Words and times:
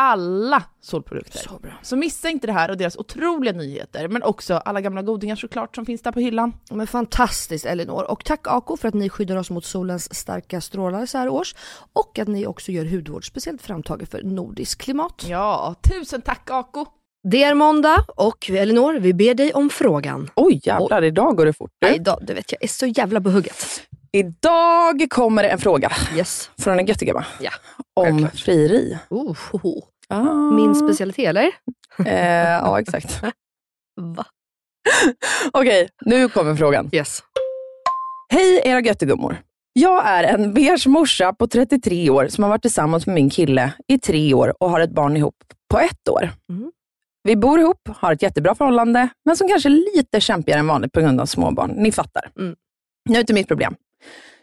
Alla 0.00 0.62
solprodukter. 0.80 1.38
Så 1.38 1.58
bra. 1.58 1.72
Så 1.82 1.96
missa 1.96 2.28
inte 2.28 2.46
det 2.46 2.52
här 2.52 2.70
och 2.70 2.76
deras 2.76 2.96
otroliga 2.96 3.52
nyheter, 3.52 4.08
men 4.08 4.22
också 4.22 4.54
alla 4.54 4.80
gamla 4.80 5.02
godingar 5.02 5.36
såklart 5.36 5.74
som 5.74 5.86
finns 5.86 6.02
där 6.02 6.12
på 6.12 6.20
hyllan. 6.20 6.52
Men 6.70 6.86
fantastiskt 6.86 7.66
Elinor. 7.66 8.10
Och 8.10 8.24
tack 8.24 8.46
Ako 8.46 8.76
för 8.76 8.88
att 8.88 8.94
ni 8.94 9.08
skyddar 9.08 9.36
oss 9.36 9.50
mot 9.50 9.64
solens 9.64 10.14
starka 10.14 10.60
strålar 10.60 11.06
så 11.06 11.18
här 11.18 11.28
års. 11.28 11.54
Och 11.92 12.18
att 12.18 12.28
ni 12.28 12.46
också 12.46 12.72
gör 12.72 12.84
hudvård 12.84 13.26
speciellt 13.26 13.62
framtaget 13.62 14.10
för 14.10 14.22
nordiskt 14.22 14.80
klimat. 14.80 15.24
Ja, 15.28 15.74
tusen 15.90 16.22
tack 16.22 16.50
Ako! 16.50 16.86
Det 17.30 17.42
är 17.42 17.54
måndag 17.54 18.04
och 18.16 18.50
Elinor, 18.50 18.94
vi 18.94 19.14
ber 19.14 19.34
dig 19.34 19.52
om 19.52 19.70
frågan. 19.70 20.30
Oj 20.34 20.60
jävlar, 20.64 21.04
idag 21.04 21.36
går 21.36 21.46
det 21.46 21.52
fort. 21.52 21.70
Nej, 21.82 21.94
idag, 21.94 22.18
du 22.22 22.34
vet 22.34 22.52
jag 22.52 22.64
är 22.64 22.68
så 22.68 22.86
jävla 22.86 23.20
på 23.20 23.30
hugget. 23.30 23.88
Idag 24.12 25.06
kommer 25.10 25.42
det 25.42 25.48
en 25.48 25.58
fråga 25.58 25.92
Yes. 26.16 26.50
från 26.58 26.78
en 26.78 26.86
göttigamma 26.86 27.24
Ja, 27.40 27.50
om 27.94 28.04
självklart. 28.04 28.40
frieri. 28.40 28.98
Oh, 29.10 29.36
ho, 29.52 29.58
ho. 29.58 29.82
Ah. 30.08 30.32
Min 30.32 30.74
specialitet 30.74 31.28
eller? 31.28 31.50
Eh, 32.04 32.48
ja, 32.50 32.80
exakt. 32.80 33.22
Va? 34.00 34.24
Okej, 35.52 35.88
nu 36.04 36.28
kommer 36.28 36.54
frågan. 36.56 36.90
Yes. 36.92 37.22
Hej 38.32 38.60
era 38.64 38.80
göttegummor. 38.80 39.36
Jag 39.72 40.06
är 40.06 40.24
en 40.24 40.54
beige 40.54 40.86
morsa 40.86 41.32
på 41.32 41.46
33 41.46 42.10
år 42.10 42.28
som 42.28 42.44
har 42.44 42.48
varit 42.50 42.62
tillsammans 42.62 43.06
med 43.06 43.14
min 43.14 43.30
kille 43.30 43.72
i 43.88 43.98
tre 43.98 44.34
år 44.34 44.54
och 44.60 44.70
har 44.70 44.80
ett 44.80 44.90
barn 44.90 45.16
ihop 45.16 45.34
på 45.70 45.78
ett 45.78 46.08
år. 46.08 46.30
Mm. 46.50 46.72
Vi 47.22 47.36
bor 47.36 47.60
ihop, 47.60 47.88
har 47.96 48.12
ett 48.12 48.22
jättebra 48.22 48.54
förhållande, 48.54 49.08
men 49.24 49.36
som 49.36 49.48
kanske 49.48 49.68
är 49.68 49.96
lite 49.96 50.20
kämpigare 50.20 50.60
än 50.60 50.66
vanligt 50.66 50.92
på 50.92 51.00
grund 51.00 51.20
av 51.20 51.26
småbarn. 51.26 51.70
Ni 51.70 51.92
fattar. 51.92 52.30
Mm. 52.38 52.56
Nu 53.10 53.24
till 53.24 53.34
mitt 53.34 53.48
problem. 53.48 53.74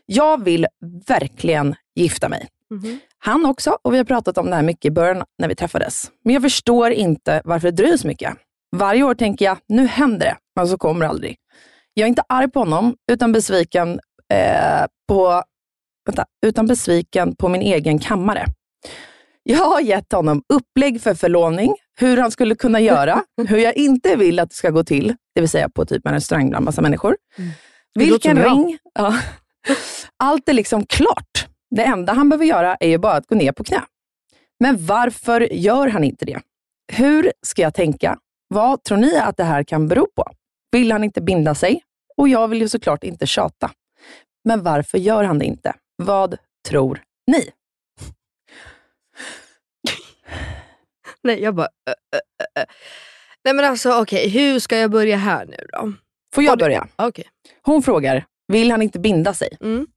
Jag 0.05 0.43
vill 0.43 0.67
verkligen 1.07 1.75
gifta 1.95 2.29
mig. 2.29 2.47
Mhm. 2.69 2.99
Han 3.17 3.45
också 3.45 3.77
och 3.81 3.93
vi 3.93 3.97
har 3.97 4.05
pratat 4.05 4.37
om 4.37 4.49
det 4.49 4.55
här 4.55 4.63
mycket 4.63 4.85
i 4.85 4.91
början 4.91 5.23
när 5.39 5.47
vi 5.47 5.55
träffades. 5.55 6.11
Men 6.23 6.33
jag 6.33 6.43
förstår 6.43 6.91
inte 6.91 7.41
varför 7.45 7.71
det 7.71 7.77
dröjer 7.77 7.97
så 7.97 8.07
mycket. 8.07 8.33
Varje 8.75 9.03
år 9.03 9.15
tänker 9.15 9.45
jag, 9.45 9.57
nu 9.67 9.87
händer 9.87 10.25
det, 10.25 10.37
men 10.55 10.67
så 10.67 10.77
kommer 10.77 11.05
det 11.05 11.09
aldrig. 11.09 11.37
Jag 11.93 12.03
är 12.03 12.07
inte 12.07 12.23
arg 12.29 12.51
på 12.51 12.59
honom, 12.59 12.95
utan 13.11 13.31
besviken 13.31 13.99
eh, 14.33 14.85
på, 15.07 15.43
vänta, 16.05 16.25
utan 16.45 16.67
besviken 16.67 17.35
på 17.35 17.49
min 17.49 17.61
egen 17.61 17.99
kammare. 17.99 18.45
Jag 19.43 19.57
har 19.65 19.81
gett 19.81 20.11
honom 20.11 20.43
upplägg 20.53 21.01
för 21.01 21.13
förlovning, 21.13 21.75
hur 21.99 22.17
han 22.17 22.31
skulle 22.31 22.55
kunna 22.55 22.79
göra, 22.79 23.23
hur 23.47 23.57
jag 23.57 23.75
inte 23.77 24.15
vill 24.15 24.39
att 24.39 24.49
det 24.49 24.55
ska 24.55 24.69
gå 24.69 24.83
till, 24.83 25.15
det 25.35 25.41
vill 25.41 25.49
säga 25.49 25.69
på 25.69 25.85
typ 25.85 26.07
en 26.07 26.13
restaurang 26.13 26.49
bland 26.49 26.65
massa 26.65 26.81
människor. 26.81 27.17
Låter 27.95 28.11
Vilken 28.11 28.43
ring? 28.43 28.77
Ja. 28.93 29.17
Allt 30.17 30.49
är 30.49 30.53
liksom 30.53 30.85
klart. 30.85 31.47
Det 31.75 31.83
enda 31.83 32.13
han 32.13 32.29
behöver 32.29 32.45
göra 32.45 32.75
är 32.75 32.87
ju 32.89 32.97
bara 32.97 33.13
att 33.13 33.27
gå 33.27 33.35
ner 33.35 33.51
på 33.51 33.63
knä. 33.63 33.81
Men 34.59 34.85
varför 34.85 35.53
gör 35.53 35.87
han 35.87 36.03
inte 36.03 36.25
det? 36.25 36.41
Hur 36.93 37.33
ska 37.41 37.61
jag 37.61 37.73
tänka? 37.73 38.17
Vad 38.47 38.83
tror 38.83 38.97
ni 38.97 39.17
att 39.17 39.37
det 39.37 39.43
här 39.43 39.63
kan 39.63 39.87
bero 39.87 40.07
på? 40.15 40.31
Vill 40.71 40.91
han 40.91 41.03
inte 41.03 41.21
binda 41.21 41.55
sig? 41.55 41.83
Och 42.17 42.27
jag 42.27 42.47
vill 42.47 42.61
ju 42.61 42.69
såklart 42.69 43.03
inte 43.03 43.27
tjata. 43.27 43.71
Men 44.43 44.63
varför 44.63 44.97
gör 44.97 45.23
han 45.23 45.39
det 45.39 45.45
inte? 45.45 45.73
Vad 45.95 46.37
tror 46.67 47.01
ni? 47.27 47.49
Nej, 51.23 51.41
jag 51.41 51.55
bara... 51.55 51.67
Ö, 51.89 51.93
ö, 52.15 52.45
ö. 52.61 52.65
Nej 53.43 53.53
men 53.53 53.65
alltså 53.65 54.01
okej, 54.01 54.29
hur 54.29 54.59
ska 54.59 54.77
jag 54.77 54.91
börja 54.91 55.17
här 55.17 55.45
nu 55.45 55.67
då? 55.73 55.93
Får 56.35 56.43
jag 56.43 56.59
börja? 56.59 56.87
Okej. 56.95 57.25
Hon 57.61 57.83
frågar, 57.83 58.25
vill 58.47 58.71
han 58.71 58.81
inte 58.81 58.99
binda 58.99 59.33
sig? 59.33 59.49
Mm. 59.61 59.87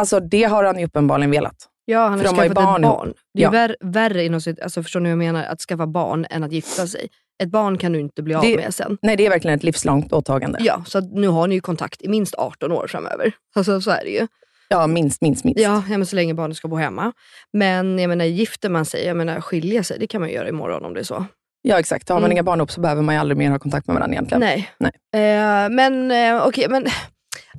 Alltså 0.00 0.20
det 0.20 0.42
har 0.44 0.64
han 0.64 0.78
ju 0.78 0.84
uppenbarligen 0.84 1.30
velat. 1.30 1.56
Ja, 1.84 2.06
han 2.08 2.18
har 2.18 2.26
skaffat 2.26 2.54
barn 2.54 2.74
ett 2.76 2.82
ihop. 2.88 2.96
barn. 2.98 3.14
Det 3.34 3.40
är 3.40 3.44
Ja. 3.44 3.50
värre, 3.50 3.76
värre 3.80 4.24
inom 4.24 4.40
sitt, 4.40 4.60
alltså 4.60 4.82
förstår 4.82 5.00
ni 5.00 5.08
vad 5.08 5.12
jag 5.12 5.18
menar? 5.18 5.44
Att 5.44 5.60
skaffa 5.60 5.86
barn 5.86 6.26
än 6.30 6.44
att 6.44 6.52
gifta 6.52 6.86
sig. 6.86 7.08
Ett 7.42 7.48
barn 7.50 7.78
kan 7.78 7.92
du 7.92 8.00
inte 8.00 8.22
bli 8.22 8.34
av 8.34 8.42
Det- 8.42 8.56
med 8.56 8.74
sen. 8.74 8.98
Nej, 9.02 9.16
det 9.16 9.26
är 9.26 9.30
verkligen 9.30 9.56
ett 9.58 9.64
livslångt 9.64 10.12
åtagande. 10.12 10.58
Ja, 10.62 10.82
så 10.86 11.00
nu 11.00 11.28
har 11.28 11.46
ni 11.46 11.54
ju 11.54 11.60
kontakt 11.60 12.02
i 12.02 12.08
minst 12.08 12.34
18 12.34 12.72
år 12.72 12.86
framöver. 12.86 13.32
Alltså 13.54 13.80
så 13.80 13.90
är 13.90 14.04
det 14.04 14.10
ju. 14.10 14.26
Ja, 14.68 14.86
minst, 14.86 15.20
minst, 15.22 15.44
minst. 15.44 15.60
Ja, 15.60 15.82
ja 15.90 15.98
men 15.98 16.06
så 16.06 16.16
länge 16.16 16.34
barnet 16.34 16.56
ska 16.56 16.68
bo 16.68 16.76
hemma. 16.76 17.12
Men 17.52 17.98
jag 17.98 18.08
menar, 18.08 18.24
gifter 18.24 18.68
man 18.68 18.84
sig, 18.84 19.04
jag 19.06 19.16
menar 19.16 19.40
skilja 19.40 19.82
sig, 19.84 19.98
det 19.98 20.06
kan 20.06 20.20
man 20.20 20.30
göra 20.30 20.48
imorgon 20.48 20.84
om 20.84 20.94
det 20.94 21.00
är 21.00 21.04
så. 21.04 21.24
Ja, 21.62 21.78
exakt. 21.78 22.08
Har 22.08 22.16
man 22.16 22.22
Mm. 22.24 22.32
inga 22.32 22.42
barn 22.42 22.60
upp 22.60 22.70
så 22.70 22.80
behöver 22.80 23.02
man 23.02 23.14
ju 23.14 23.20
aldrig 23.20 23.38
mer 23.38 23.50
ha 23.50 23.58
kontakt 23.58 23.86
med 23.86 23.94
varandra 23.94 24.14
egentligen. 24.14 24.40
Nej. 24.40 24.70
Nej. 24.78 24.92
Eh, 25.34 25.70
men 25.70 26.10
eh, 26.10 26.46
okej, 26.46 26.66
men 26.68 26.86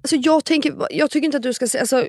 alltså, 0.03 0.15
jag, 0.15 0.45
tänker, 0.45 0.87
jag 0.89 1.11
tycker 1.11 1.25
inte 1.25 1.37
att 1.37 1.43
du 1.43 1.53
ska 1.53 1.67
säga, 1.67 1.81
alltså, 1.81 2.07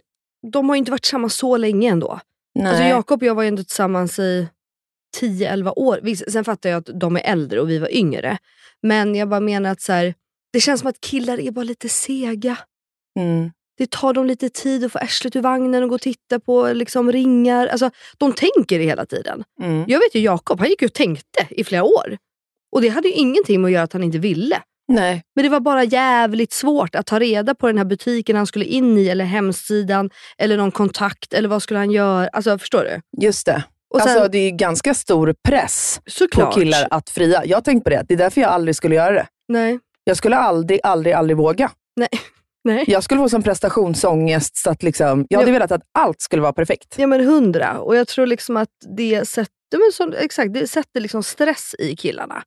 de 0.53 0.69
har 0.69 0.77
ju 0.77 0.79
inte 0.79 0.91
varit 0.91 1.03
tillsammans 1.03 1.35
så 1.35 1.57
länge 1.57 1.91
ändå. 1.91 2.21
Nej. 2.55 2.67
Alltså 2.67 2.85
Jakob 2.85 3.23
och 3.23 3.27
jag 3.27 3.35
var 3.35 3.43
ju 3.43 3.49
ändå 3.49 3.63
tillsammans 3.63 4.19
i 4.19 4.49
10-11 5.21 5.73
år. 5.77 6.01
Visst, 6.03 6.33
sen 6.33 6.45
fattar 6.45 6.71
jag 6.71 6.79
att 6.79 7.01
de 7.01 7.17
är 7.17 7.21
äldre 7.21 7.61
och 7.61 7.71
vi 7.71 7.79
var 7.79 7.95
yngre. 7.95 8.39
Men 8.83 9.15
jag 9.15 9.29
bara 9.29 9.41
menar 9.41 9.71
att 9.71 9.81
så 9.81 9.93
här, 9.93 10.15
det 10.53 10.61
känns 10.61 10.81
som 10.81 10.91
att 10.91 11.01
killar 11.01 11.41
är 11.41 11.51
bara 11.51 11.65
lite 11.65 11.89
sega. 11.89 12.57
Mm. 13.19 13.51
Det 13.79 13.91
tar 13.91 14.13
dem 14.13 14.27
lite 14.27 14.49
tid 14.49 14.85
att 14.85 14.93
få 14.93 14.99
arslet 14.99 15.37
ur 15.37 15.41
vagnen 15.41 15.83
och 15.83 15.89
gå 15.89 15.95
och 15.95 16.01
titta 16.01 16.41
på 16.41 16.73
liksom, 16.73 17.13
ringar. 17.13 17.67
Alltså, 17.67 17.91
de 18.19 18.33
tänker 18.33 18.79
det 18.79 18.85
hela 18.85 19.07
tiden. 19.07 19.45
Mm. 19.63 19.85
Jag 19.89 19.99
vet 19.99 20.15
ju 20.15 20.21
Jakob, 20.21 20.59
han 20.59 20.69
gick 20.69 20.83
ju 20.83 20.87
och 20.87 20.93
tänkte 20.93 21.47
i 21.51 21.65
flera 21.65 21.83
år. 21.83 22.19
Och 22.73 22.83
det 22.83 22.89
hade 22.89 23.09
ju 23.09 23.15
ingenting 23.15 23.61
med 23.61 23.69
att 23.69 23.73
göra 23.73 23.83
att 23.83 23.93
han 23.93 24.05
inte 24.05 24.19
ville. 24.19 24.63
Nej. 24.91 25.23
Men 25.35 25.43
det 25.43 25.49
var 25.49 25.61
bara 25.61 25.85
jävligt 25.85 26.53
svårt 26.53 26.95
att 26.95 27.07
ta 27.07 27.19
reda 27.19 27.55
på 27.55 27.67
den 27.67 27.79
här 27.79 27.85
butiken 27.85 28.37
han 28.37 28.47
skulle 28.47 28.65
in 28.65 28.99
i, 28.99 29.09
eller 29.09 29.25
hemsidan, 29.25 30.11
eller 30.39 30.57
någon 30.57 30.71
kontakt, 30.71 31.33
eller 31.33 31.49
vad 31.49 31.63
skulle 31.63 31.79
han 31.79 31.91
göra? 31.91 32.29
Alltså 32.33 32.59
förstår 32.59 32.85
du? 32.85 33.25
Just 33.27 33.47
det. 33.47 33.63
Och 33.95 34.01
sen, 34.01 34.11
alltså, 34.11 34.29
det 34.29 34.39
är 34.39 34.51
ganska 34.51 34.95
stor 34.95 35.35
press 35.49 36.01
såklart. 36.07 36.55
på 36.55 36.61
killar 36.61 36.87
att 36.91 37.11
fria. 37.11 37.45
Jag 37.45 37.57
har 37.57 37.63
tänkt 37.63 37.85
på 37.85 37.91
det. 37.91 38.05
Det 38.09 38.15
är 38.15 38.19
därför 38.19 38.41
jag 38.41 38.51
aldrig 38.51 38.77
skulle 38.77 38.95
göra 38.95 39.13
det. 39.13 39.27
Nej. 39.49 39.79
Jag 40.05 40.17
skulle 40.17 40.37
aldrig, 40.37 40.81
aldrig, 40.83 41.15
aldrig 41.15 41.37
våga. 41.37 41.71
Nej. 42.65 42.85
Jag 42.87 43.05
skulle 43.05 43.21
få 43.21 43.29
som 43.29 43.43
prestationsångest. 43.43 44.57
Så 44.57 44.71
att 44.71 44.83
liksom, 44.83 45.27
jag 45.29 45.39
hade 45.39 45.51
Ja. 45.51 45.53
velat 45.53 45.73
att 45.73 45.83
allt 45.99 46.21
skulle 46.21 46.43
vara 46.43 46.53
perfekt. 46.53 46.95
Ja 46.99 47.07
men 47.07 47.25
hundra. 47.27 47.79
Och 47.79 47.97
jag 47.97 48.09
tror 48.09 48.27
liksom 48.27 48.57
att 48.57 48.69
det 48.97 49.29
sätter, 49.29 49.51
men 49.73 49.93
så, 49.93 50.23
exakt, 50.25 50.55
det 50.55 50.67
sätter 50.67 51.01
liksom 51.01 51.23
stress 51.23 51.75
i 51.79 51.97
killarna. 51.97 52.43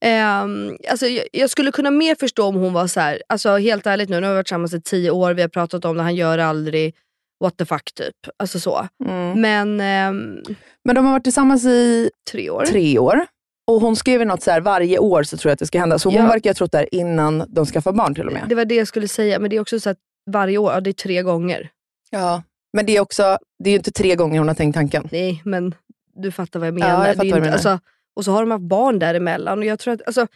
Ehm, 0.00 0.76
alltså 0.90 1.06
jag, 1.06 1.24
jag 1.32 1.50
skulle 1.50 1.72
kunna 1.72 1.90
mer 1.90 2.14
förstå 2.14 2.46
om 2.46 2.54
hon 2.54 2.72
var 2.72 2.86
så 2.86 3.00
här, 3.00 3.22
alltså 3.28 3.56
helt 3.56 3.86
ärligt 3.86 4.08
nu, 4.08 4.20
nu 4.20 4.26
har 4.26 4.32
vi 4.32 4.36
varit 4.36 4.46
tillsammans 4.46 4.74
i 4.74 4.80
tio 4.80 5.10
år, 5.10 5.34
vi 5.34 5.42
har 5.42 5.48
pratat 5.48 5.84
om 5.84 5.96
det, 5.96 6.02
han 6.02 6.14
gör 6.14 6.38
aldrig 6.38 6.94
what 7.40 7.56
the 7.56 7.64
fuck 7.64 7.94
typ. 7.94 8.14
Alltså 8.36 8.60
så. 8.60 8.88
Mm. 9.04 9.40
Men 9.40 9.80
ehm, 9.80 10.42
Men 10.84 10.94
de 10.94 11.04
har 11.04 11.12
varit 11.12 11.24
tillsammans 11.24 11.64
i 11.64 12.10
tre 12.30 12.50
år. 12.50 12.64
tre 12.64 12.98
år. 12.98 13.26
Och 13.66 13.80
hon 13.80 13.96
skrev 13.96 14.20
ju 14.20 14.26
något 14.26 14.42
så 14.42 14.50
här, 14.50 14.60
varje 14.60 14.98
år 14.98 15.22
så 15.22 15.36
tror 15.36 15.50
jag 15.50 15.52
att 15.52 15.58
det 15.58 15.66
ska 15.66 15.78
hända. 15.78 15.98
Så 15.98 16.08
hon 16.08 16.18
Ja. 16.22 16.26
verkar 16.26 16.50
ha 16.50 16.54
trott 16.54 16.72
det 16.72 16.78
här 16.78 16.94
innan 16.94 17.44
de 17.48 17.66
skaffar 17.66 17.92
barn 17.92 18.14
till 18.14 18.26
och 18.26 18.32
med. 18.32 18.42
Det 18.48 18.54
var 18.54 18.64
det 18.64 18.74
jag 18.74 18.88
skulle 18.88 19.08
säga, 19.08 19.38
men 19.38 19.50
det 19.50 19.56
är 19.56 19.60
också 19.60 19.80
så 19.80 19.90
att 19.90 19.96
varje 20.30 20.58
år, 20.58 20.72
ja, 20.72 20.80
det 20.80 20.90
är 20.90 20.92
tre 20.92 21.22
gånger. 21.22 21.70
Ja. 22.10 22.42
Men 22.72 22.86
det 22.86 22.96
är 22.96 23.00
också, 23.00 23.38
det 23.64 23.70
är 23.70 23.72
ju 23.72 23.76
inte 23.76 23.90
tre 23.90 24.14
gånger 24.14 24.38
hon 24.38 24.48
har 24.48 24.54
tänkt 24.54 24.74
tanken. 24.74 25.08
Nej, 25.12 25.42
men 25.44 25.74
du 26.14 26.32
fattar 26.32 26.60
vad 26.60 26.66
jag 26.68 26.74
Ja, 26.78 26.84
menar. 26.86 26.98
jag 26.98 27.04
är 27.06 27.08
ju 27.10 27.14
fattar 27.16 27.30
vad 27.30 27.38
du 27.38 27.40
menar. 27.40 27.52
Alltså, 27.52 27.78
och 28.16 28.24
så 28.24 28.32
har 28.32 28.40
de 28.40 28.50
haft 28.50 28.64
barn 28.64 28.98
däremellan. 28.98 29.58
Och 29.58 29.64
jag 29.64 29.78
tror 29.78 29.94
att, 29.94 30.02
alltså, 30.06 30.26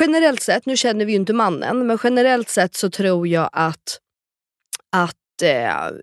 generellt 0.00 0.42
sett, 0.42 0.66
nu 0.66 0.76
känner 0.76 1.04
vi 1.04 1.12
ju 1.12 1.16
inte 1.16 1.32
mannen, 1.32 1.86
men 1.86 1.98
generellt 2.04 2.48
sett 2.48 2.74
så 2.74 2.90
tror 2.90 3.28
jag 3.28 3.50
att, 3.52 3.98
att 4.92 5.42
eh, 5.42 5.96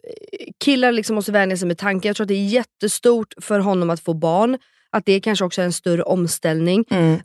killar 0.63 0.91
liksom 0.91 1.15
måste 1.15 1.31
vänja 1.31 1.57
sig 1.57 1.67
med 1.67 1.77
tanken. 1.77 2.09
Jag 2.09 2.15
tror 2.15 2.23
att 2.23 2.27
det 2.27 2.33
är 2.33 2.47
jättestort 2.47 3.33
för 3.41 3.59
honom 3.59 3.89
att 3.89 3.99
få 3.99 4.13
barn. 4.13 4.57
Att 4.89 5.05
det 5.05 5.19
kanske 5.19 5.45
också 5.45 5.61
är 5.61 5.65
en 5.65 5.73
större 5.73 6.03
omställning. 6.03 6.85
Mm. 6.89 7.19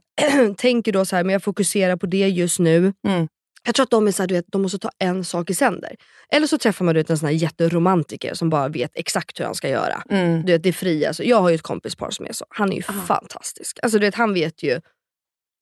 Tänker 0.56 0.92
då 0.92 1.04
så 1.04 1.16
här, 1.16 1.24
men 1.24 1.32
jag 1.32 1.42
fokuserar 1.42 1.96
på 1.96 2.06
det 2.06 2.28
just 2.28 2.58
nu. 2.58 2.92
Mm. 3.06 3.28
Jag 3.66 3.74
tror 3.74 3.84
att 3.84 3.90
de 3.90 4.08
är 4.08 4.12
så 4.12 4.22
här, 4.22 4.28
du 4.28 4.34
vet, 4.34 4.44
de 4.48 4.62
måste 4.62 4.78
ta 4.78 4.90
en 4.98 5.24
sak 5.24 5.50
i 5.50 5.54
sänder. 5.54 5.96
Eller 6.32 6.46
så 6.46 6.58
träffar 6.58 6.84
man 6.84 6.94
du 6.94 7.00
vet, 7.00 7.10
en 7.10 7.18
sån 7.18 7.26
här 7.26 7.34
jätteromantiker 7.34 8.34
som 8.34 8.50
bara 8.50 8.68
vet 8.68 8.90
exakt 8.94 9.40
hur 9.40 9.44
han 9.44 9.54
ska 9.54 9.68
göra. 9.68 10.02
Mm. 10.10 10.44
Du 10.44 10.52
vet, 10.52 10.62
det 10.62 10.68
är 10.68 10.72
fria. 10.72 11.08
Alltså, 11.08 11.22
jag 11.22 11.40
har 11.40 11.48
ju 11.48 11.54
ett 11.54 11.62
kompispar 11.62 12.10
som 12.10 12.26
är 12.26 12.32
så. 12.32 12.44
Han 12.48 12.72
är 12.72 12.76
ju 12.76 12.82
fantastisk. 12.82 13.78
Alltså, 13.82 13.98
du 13.98 14.06
vet, 14.06 14.14
han 14.14 14.34
vet 14.34 14.62
ju 14.62 14.80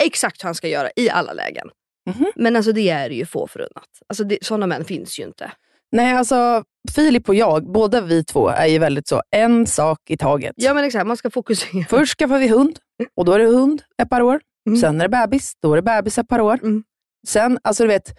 exakt 0.05 0.45
hur 0.45 0.47
han 0.47 0.55
ska 0.55 0.69
göra 0.69 0.91
i 0.97 1.11
alla 1.11 1.33
lägen. 1.33 1.69
Mhm. 2.07 2.33
Men 2.37 2.57
alltså, 2.57 2.73
det 2.73 2.89
är 2.89 3.11
ju 3.11 3.27
få 3.27 3.47
förunnat. 3.47 3.89
Alltså, 4.09 4.25
det, 4.25 4.39
sådana 4.43 4.67
män 4.67 4.85
finns 4.85 5.19
ju 5.19 5.25
inte. 5.25 5.53
Nej, 5.93 6.15
alltså 6.15 6.65
Filip 6.95 7.29
och 7.29 7.35
jag, 7.35 7.73
båda 7.73 8.01
vi 8.01 8.25
två, 8.25 8.49
är 8.49 8.67
ju 8.67 8.79
väldigt 8.79 9.09
så, 9.09 9.23
en 9.31 9.67
sak 9.67 9.99
i 10.09 10.17
taget. 10.17 10.53
Ja 10.57 10.75
men 10.75 10.85
exakt, 10.85 11.07
man 11.07 11.17
ska 11.17 11.31
fokusera. 11.31 11.85
Först 11.91 12.19
skaffar 12.19 12.39
vi 12.39 12.49
hund 12.49 12.79
och 13.17 13.25
då 13.25 13.33
är 13.33 13.39
det 13.39 13.47
hund 13.47 13.83
ett 14.03 14.11
par 14.11 14.21
år. 14.21 14.41
Mm. 14.69 14.81
Sen 14.81 15.01
är 15.01 15.05
det 15.05 15.09
bebis, 15.09 15.53
då 15.63 15.73
är 15.73 15.77
det 15.77 15.83
bebis 15.83 16.19
ett 16.19 16.29
par 16.29 16.41
år. 16.41 16.59
Mm. 16.63 16.85
Sen, 17.27 17.59
alltså 17.63 17.83
du 17.83 17.89
vet, 17.89 18.15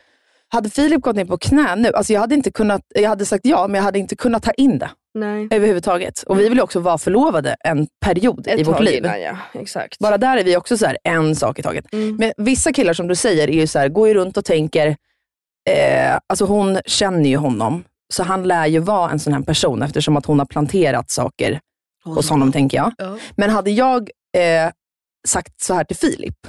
hade 0.50 0.70
Filip 0.70 1.02
gått 1.02 1.16
ner 1.16 1.26
på 1.26 1.38
knä 1.38 1.76
nu, 1.76 1.94
alltså 1.94 2.14
jag 2.14 2.22
hade 2.22 2.36
inte 2.36 2.52
kunnat, 2.52 2.82
jag 2.96 3.10
hade 3.10 3.26
sagt 3.26 3.46
ja, 3.46 3.68
men 3.68 3.76
jag 3.76 3.84
hade 3.84 4.00
inte 4.00 4.16
kunnat 4.16 4.44
ta 4.44 4.52
in 4.52 4.80
det 4.80 4.90
Nej. 5.14 5.48
överhuvudtaget. 5.52 6.24
Och 6.24 6.40
vi 6.40 6.50
vill 6.50 6.58
ju 6.58 6.64
också 6.64 6.80
vara 6.80 6.98
förlovade 6.98 7.56
en 7.64 7.88
period 8.06 8.48
Ett 8.48 8.60
i 8.60 8.64
vårt 8.64 8.80
liv. 8.80 9.06
innan 9.06 9.22
ja, 9.22 9.38
exakt. 9.54 10.00
Bara 10.00 10.18
där 10.18 10.38
är 10.38 10.44
vi 10.44 10.58
också 10.58 10.78
så 10.78 10.86
här, 10.86 10.98
en 11.04 11.36
sak 11.36 11.60
i 11.60 11.62
taget. 11.62 11.94
Mm. 11.94 12.16
Men 12.16 12.34
vissa 12.38 12.74
killar 12.74 12.94
som 12.94 13.08
du 13.08 13.16
säger 13.16 13.48
är 13.50 13.54
ju 13.54 13.68
så 13.68 13.80
här, 13.80 13.90
går 13.90 14.08
ju 14.08 14.14
runt 14.14 14.38
och 14.38 14.46
tänker, 14.46 14.88
eh, 15.70 16.18
alltså 16.28 16.46
hon 16.46 16.80
känner 16.86 17.30
ju 17.30 17.38
honom, 17.38 17.84
så 18.14 18.24
han 18.24 18.44
lär 18.44 18.68
ju 18.68 18.80
vara 18.80 19.12
en 19.12 19.20
sån 19.20 19.34
här 19.34 19.42
person 19.42 19.82
eftersom 19.82 20.18
att 20.18 20.26
hon 20.26 20.40
har 20.40 20.46
planterat 20.46 21.12
saker 21.12 21.60
hos 22.06 22.30
honom 22.30 22.52
tänker 22.52 22.78
jag. 22.78 22.94
Ja. 22.98 23.18
Men 23.36 23.50
hade 23.50 23.72
jag 23.72 24.10
eh, 24.38 24.72
sagt 25.28 25.62
så 25.62 25.74
här 25.74 25.84
till 25.84 25.98
Filip, 25.98 26.48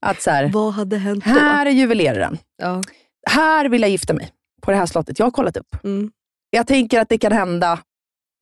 att 0.00 0.22
så 0.22 0.30
här, 0.30 0.50
Vad 0.52 0.72
hade 0.72 0.96
hänt 0.98 1.24
då? 1.24 1.30
här 1.30 1.66
är 1.66 1.70
juveleraren, 1.70 2.38
Ja. 2.62 2.82
här 3.30 3.68
vill 3.68 3.82
jag 3.82 3.90
gifta 3.90 4.14
mig 4.14 4.30
på 4.62 4.70
det 4.70 4.76
här 4.76 4.86
slottet. 4.86 5.18
Jag 5.18 5.26
har 5.26 5.30
kollat 5.30 5.56
upp. 5.56 5.84
Mm. 5.84 6.10
Jag 6.50 6.66
tänker 6.66 7.00
att 7.00 7.08
det 7.08 7.18
kan 7.18 7.32
hända 7.32 7.78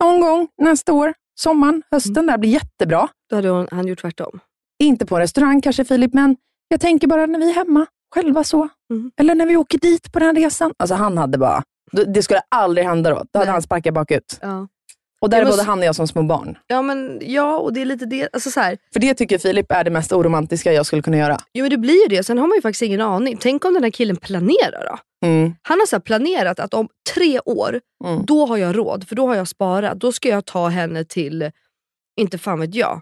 någon 0.04 0.20
gång 0.20 0.48
nästa 0.62 0.92
år, 0.92 1.14
sommaren, 1.40 1.82
hösten, 1.90 2.12
Mm. 2.16 2.26
det 2.26 2.32
här 2.32 2.38
blir 2.38 2.50
jättebra. 2.50 3.08
Då 3.30 3.36
hade 3.36 3.48
hon, 3.48 3.68
han 3.70 3.86
gjort 3.86 4.00
tvärtom. 4.00 4.40
Inte 4.82 5.06
på 5.06 5.14
en 5.16 5.20
restaurang 5.20 5.60
kanske 5.60 5.84
Filip, 5.84 6.14
men 6.14 6.36
jag 6.68 6.80
tänker 6.80 7.06
bara 7.06 7.26
när 7.26 7.38
vi 7.38 7.50
är 7.50 7.54
hemma 7.54 7.86
själva 8.14 8.44
så. 8.44 8.68
Mm. 8.90 9.10
Eller 9.16 9.34
när 9.34 9.46
vi 9.46 9.56
åker 9.56 9.78
dit 9.78 10.12
på 10.12 10.18
den 10.18 10.36
här 10.36 10.42
resan. 10.42 10.72
Alltså 10.76 10.94
han 10.94 11.18
hade 11.18 11.38
bara, 11.38 11.62
det 12.06 12.22
skulle 12.22 12.40
aldrig 12.48 12.86
hända 12.86 13.10
då. 13.10 13.16
Då 13.16 13.38
hade 13.38 13.44
Nej. 13.46 13.52
han 13.52 13.62
sparkat 13.62 13.94
bakut. 13.94 14.38
Ja. 14.42 14.68
Och 15.22 15.30
där 15.30 15.40
är 15.42 15.46
både 15.46 15.62
han 15.62 15.78
och 15.78 15.84
jag 15.84 15.94
som 15.96 16.08
små 16.08 16.22
barn. 16.22 16.58
ja 16.66 16.82
men 16.82 17.18
ja, 17.24 17.56
och 17.58 17.72
det 17.72 17.80
är 17.80 17.84
lite 17.84 18.06
det. 18.06 18.28
Alltså 18.32 18.50
så 18.50 18.60
här, 18.60 18.78
För 18.92 19.00
det 19.00 19.14
tycker 19.14 19.38
Filip 19.38 19.72
är 19.72 19.84
det 19.84 19.90
mest 19.90 20.12
oromantiska 20.12 20.72
jag 20.72 20.86
skulle 20.86 21.02
kunna 21.02 21.16
göra. 21.16 21.38
jo 21.54 21.62
men 21.64 21.70
det 21.70 21.78
blir 21.78 22.02
ju 22.10 22.16
det. 22.16 22.22
Sen 22.24 22.38
har 22.38 22.46
man 22.46 22.56
ju 22.56 22.62
faktiskt 22.62 22.82
ingen 22.82 23.00
aning. 23.00 23.36
Tänk 23.40 23.64
om 23.64 23.74
den 23.74 23.82
här 23.82 23.90
killen 23.90 24.16
planerar 24.16 24.86
då? 24.90 25.26
Mm. 25.26 25.54
Han 25.62 25.78
har 25.80 25.86
så 25.86 26.00
planerat 26.00 26.60
att 26.60 26.74
om 26.74 26.88
tre 27.14 27.40
år, 27.44 27.80
Mm. 28.04 28.24
då 28.26 28.46
har 28.46 28.56
jag 28.56 28.78
råd, 28.78 29.08
för 29.08 29.16
då 29.16 29.26
har 29.26 29.34
jag 29.34 29.48
sparat. 29.48 30.00
Då 30.00 30.12
ska 30.12 30.28
jag 30.28 30.44
ta 30.44 30.68
henne 30.68 31.04
till, 31.04 31.50
inte 32.20 32.38
fan 32.38 32.60
vet 32.60 32.74
jag, 32.74 33.00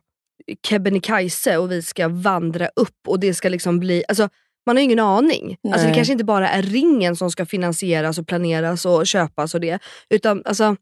Kebnekaise 0.66 1.56
och 1.56 1.70
vi 1.72 1.82
ska 1.82 2.08
vandra 2.08 2.68
upp 2.76 3.08
och 3.08 3.20
det 3.20 3.34
ska 3.34 3.48
liksom 3.48 3.78
bli, 3.80 4.04
alltså 4.08 4.28
man 4.66 4.76
har 4.76 4.82
ingen 4.82 4.98
aning. 4.98 5.56
Alltså 5.72 5.88
det 5.88 5.94
kanske 5.94 6.12
inte 6.12 6.24
bara 6.24 6.48
är 6.50 6.62
ringen 6.62 7.16
som 7.16 7.30
ska 7.30 7.46
finansieras 7.46 8.18
och 8.18 8.26
planeras 8.26 8.86
och 8.86 9.06
köpas 9.06 9.54
och 9.54 9.60
det. 9.60 9.78
Utan 10.10 10.42
alltså, 10.44 10.64
nej, 10.68 10.76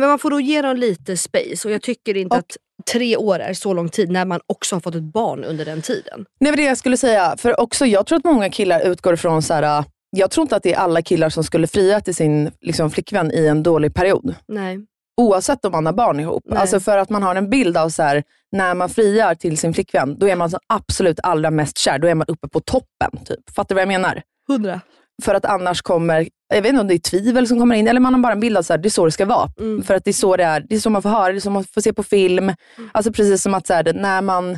men 0.00 0.08
man 0.08 0.18
får 0.18 0.30
då 0.30 0.40
ge 0.40 0.62
dem 0.62 0.76
lite 0.76 1.16
space 1.16 1.68
och 1.68 1.74
jag 1.74 1.82
tycker 1.82 2.16
inte 2.16 2.34
Och- 2.34 2.38
att 2.38 2.56
tre 2.92 3.16
år 3.16 3.38
är 3.38 3.54
så 3.54 3.74
lång 3.74 3.88
tid 3.88 4.10
när 4.10 4.24
man 4.24 4.40
också 4.46 4.76
har 4.76 4.80
fått 4.80 4.94
ett 4.94 5.02
barn 5.12 5.44
under 5.44 5.64
den 5.64 5.82
tiden. 5.82 6.24
Nej, 6.40 6.52
men 6.52 6.56
det 6.56 6.62
jag 6.64 6.78
skulle 6.78 6.96
säga, 6.96 7.34
för 7.38 7.60
också 7.60 7.86
jag 7.86 8.06
tror 8.06 8.18
att 8.18 8.24
många 8.24 8.50
killar 8.50 8.80
utgår 8.80 9.14
ifrån 9.14 9.42
så 9.42 9.54
här. 9.54 9.84
jag 10.10 10.30
tror 10.30 10.42
inte 10.42 10.56
att 10.56 10.62
det 10.62 10.72
är 10.74 10.78
alla 10.78 11.02
killar 11.02 11.28
som 11.30 11.44
skulle 11.44 11.66
fria 11.66 12.00
till 12.00 12.14
sin 12.14 12.50
liksom, 12.60 12.90
flickvän 12.90 13.30
i 13.34 13.46
en 13.46 13.62
dålig 13.62 13.94
period. 13.94 14.34
Nej. 14.48 14.78
Oavsett 15.20 15.64
om 15.64 15.72
man 15.72 15.86
har 15.86 15.92
barn 15.92 16.20
ihop. 16.20 16.42
Nej. 16.46 16.58
Alltså 16.58 16.80
för 16.80 16.98
att 16.98 17.10
man 17.10 17.22
har 17.22 17.36
en 17.36 17.50
bild 17.50 17.76
av 17.76 17.88
så 17.88 18.02
här, 18.02 18.22
när 18.52 18.74
man 18.74 18.88
friar 18.88 19.34
till 19.34 19.58
sin 19.58 19.74
flickvän, 19.74 20.18
då 20.18 20.28
är 20.28 20.36
man 20.36 20.50
så 20.50 20.58
absolut 20.66 21.20
allra 21.22 21.50
mest 21.50 21.78
kär. 21.78 21.98
Då 21.98 22.08
är 22.08 22.14
man 22.14 22.26
uppe 22.28 22.48
på 22.48 22.60
toppen. 22.60 23.24
Typ. 23.24 23.50
Fattar 23.56 23.68
du 23.68 23.74
vad 23.74 23.82
jag 23.82 23.88
menar? 23.88 24.22
Hundra. 24.48 24.80
För 25.22 25.34
att 25.34 25.44
annars 25.44 25.82
kommer, 25.82 26.28
jag 26.54 26.62
vet 26.62 26.68
inte 26.68 26.80
om 26.80 26.88
det 26.88 26.94
är 26.94 26.98
tvivel 26.98 27.48
som 27.48 27.58
kommer 27.58 27.74
in, 27.76 27.88
eller 27.88 28.00
man 28.00 28.14
har 28.14 28.20
bara 28.20 28.32
en 28.32 28.40
bild 28.40 28.56
av 28.56 28.64
att 28.68 28.82
det 28.82 28.88
är 28.88 28.90
så 28.90 29.04
det 29.04 29.12
ska 29.12 29.24
vara. 29.24 29.48
Mm. 29.60 29.82
För 29.82 29.94
att 29.94 30.04
det 30.04 30.10
är 30.10 30.12
så 30.12 30.36
det 30.36 30.44
är, 30.44 30.60
det 30.68 30.74
är 30.74 30.80
så 30.80 30.90
man 30.90 31.02
får 31.02 31.08
höra, 31.08 31.32
det 31.32 31.38
är 31.38 31.40
så 31.40 31.50
man 31.50 31.64
får 31.64 31.80
se 31.80 31.92
på 31.92 32.02
film. 32.02 32.52
Alltså 32.92 33.12
precis 33.12 33.42
som 33.42 33.54
att 33.54 33.66
så 33.66 33.74
här, 33.74 33.92
när 33.92 34.22
man 34.22 34.50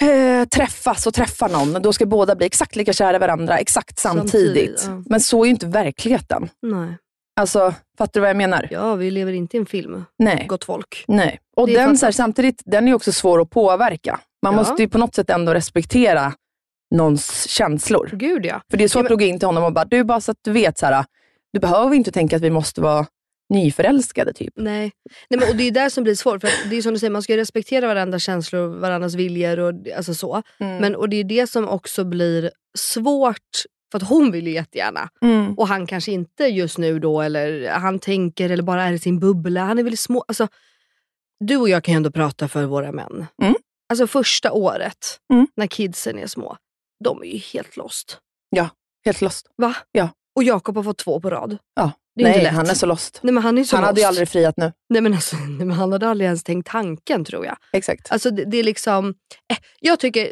eh, 0.00 0.48
träffas 0.54 1.06
och 1.06 1.14
träffar 1.14 1.48
någon, 1.48 1.82
då 1.82 1.92
ska 1.92 2.06
båda 2.06 2.36
bli 2.36 2.46
exakt 2.46 2.76
lika 2.76 2.92
kära 2.92 3.16
i 3.16 3.18
varandra 3.18 3.58
exakt 3.58 3.98
samtidigt. 3.98 4.30
Samtidigt, 4.30 4.84
ja. 4.86 5.02
Men 5.10 5.20
så 5.20 5.42
är 5.42 5.44
ju 5.44 5.50
inte 5.50 5.66
verkligheten. 5.66 6.48
Nej. 6.62 6.96
Alltså, 7.38 7.74
fattar 7.98 8.12
du 8.14 8.20
vad 8.20 8.28
jag 8.30 8.36
menar? 8.36 8.68
Ja, 8.70 8.94
vi 8.94 9.10
lever 9.10 9.32
inte 9.32 9.56
i 9.56 9.60
en 9.60 9.66
film, 9.66 10.04
Nej. 10.18 10.44
gott 10.48 10.64
folk. 10.64 11.04
Nej. 11.08 11.38
Och 11.56 11.66
Det 11.66 11.74
den, 11.74 11.98
så 11.98 12.06
här, 12.06 12.12
samtidigt, 12.12 12.62
den 12.64 12.88
är 12.88 12.94
också 12.94 13.12
svår 13.12 13.40
att 13.40 13.50
påverka. 13.50 14.20
Man 14.42 14.52
Ja. 14.52 14.58
måste 14.58 14.82
ju 14.82 14.88
på 14.88 14.98
något 14.98 15.14
sätt 15.14 15.30
ändå 15.30 15.54
respektera 15.54 16.32
någons 16.94 17.48
känslor. 17.48 18.10
Gud 18.12 18.46
ja. 18.46 18.60
För 18.70 18.76
det 18.76 18.84
är 18.84 18.88
svårt 18.88 19.10
att 19.10 19.18
gå 19.18 19.24
in 19.24 19.38
till 19.38 19.46
honom 19.48 19.64
och 19.64 19.72
bara, 19.72 19.84
du 19.84 20.04
bara 20.04 20.20
så 20.20 20.30
att 20.30 20.38
du 20.44 20.52
vet, 20.52 20.78
så 20.78 20.86
här, 20.86 21.04
du 21.52 21.60
behöver 21.60 21.94
inte 21.96 22.12
tänka 22.12 22.36
att 22.36 22.42
vi 22.42 22.50
måste 22.50 22.80
vara 22.80 23.06
nyförälskade 23.54 24.32
typ. 24.32 24.52
Nej, 24.56 24.92
Nej 25.30 25.40
men, 25.40 25.48
och 25.48 25.56
det 25.56 25.64
är 25.64 25.70
där 25.70 25.88
som 25.88 26.04
blir 26.04 26.14
svårt. 26.14 26.40
För 26.40 26.70
det 26.70 26.76
är 26.76 26.82
som 26.82 26.92
du 26.92 26.98
säger, 26.98 27.10
man 27.10 27.22
ska 27.22 27.36
respektera 27.36 27.86
varandras 27.86 28.22
känslor, 28.22 28.66
varandras 28.80 29.14
viljor 29.14 29.58
och 29.58 29.74
alltså 29.96 30.14
så. 30.14 30.42
Mm. 30.60 30.76
Men, 30.76 30.96
och 30.96 31.08
det 31.08 31.16
är 31.16 31.24
det 31.24 31.46
som 31.46 31.68
också 31.68 32.04
blir 32.04 32.50
svårt, 32.78 33.64
för 33.92 33.98
att 33.98 34.08
hon 34.08 34.30
vill 34.32 34.46
ju 34.46 34.52
jättegärna. 34.52 35.08
Mm. 35.22 35.54
Och 35.54 35.68
han 35.68 35.86
kanske 35.86 36.12
inte 36.12 36.44
just 36.44 36.78
nu 36.78 36.98
då, 36.98 37.20
eller 37.20 37.70
han 37.70 37.98
tänker 37.98 38.50
eller 38.50 38.62
bara 38.62 38.84
är 38.84 38.92
i 38.92 38.98
sin 38.98 39.18
bubbla. 39.18 39.60
Han 39.64 39.78
är 39.78 39.82
väldigt 39.82 40.00
små. 40.00 40.24
Alltså, 40.28 40.48
du 41.44 41.56
och 41.56 41.68
jag 41.68 41.84
kan 41.84 41.92
ju 41.94 41.96
ändå 41.96 42.10
prata 42.10 42.48
för 42.48 42.64
våra 42.64 42.92
män. 42.92 43.26
Mm. 43.42 43.54
Alltså 43.88 44.06
första 44.06 44.52
året, 44.52 45.20
Mm. 45.32 45.46
när 45.56 45.66
kidsen 45.66 46.18
är 46.18 46.26
små, 46.26 46.56
de 47.04 47.22
är 47.22 47.26
ju 47.26 47.38
helt 47.38 47.76
lost. 47.76 48.18
Helt 49.04 49.20
lost. 49.20 49.46
Va? 49.56 49.74
Ja. 49.92 50.08
Och 50.36 50.42
Jakob 50.44 50.76
har 50.76 50.82
fått 50.82 50.98
två 50.98 51.20
på 51.20 51.30
rad. 51.30 51.58
Ja. 51.74 51.90
Det 52.14 52.22
är 52.22 52.26
inte 52.26 52.36
Nej, 52.38 52.44
lätt. 52.44 52.54
han 52.54 52.70
är 52.70 52.74
så 52.74 52.86
lost. 52.86 53.20
Nej, 53.22 53.34
men 53.34 53.42
han 53.42 53.58
är 53.58 53.64
så 53.64 53.76
Han 53.76 53.84
hade 53.84 54.00
ju 54.00 54.06
lost. 54.06 54.08
aldrig 54.08 54.28
friat 54.28 54.54
nu. 54.56 54.72
Nej, 54.90 55.02
men 55.02 55.14
alltså, 55.14 55.36
han 55.76 55.92
hade 55.92 56.08
aldrig 56.08 56.26
ens 56.26 56.42
tänkt 56.44 56.70
tanken 56.70 57.24
tror 57.24 57.46
jag. 57.46 57.56
Exakt. 57.72 58.12
Alltså 58.12 58.30
det, 58.30 58.44
det 58.44 58.56
är 58.58 58.62
liksom, 58.64 59.08
eh, 59.52 59.56
jag 59.80 60.00
tycker, 60.00 60.28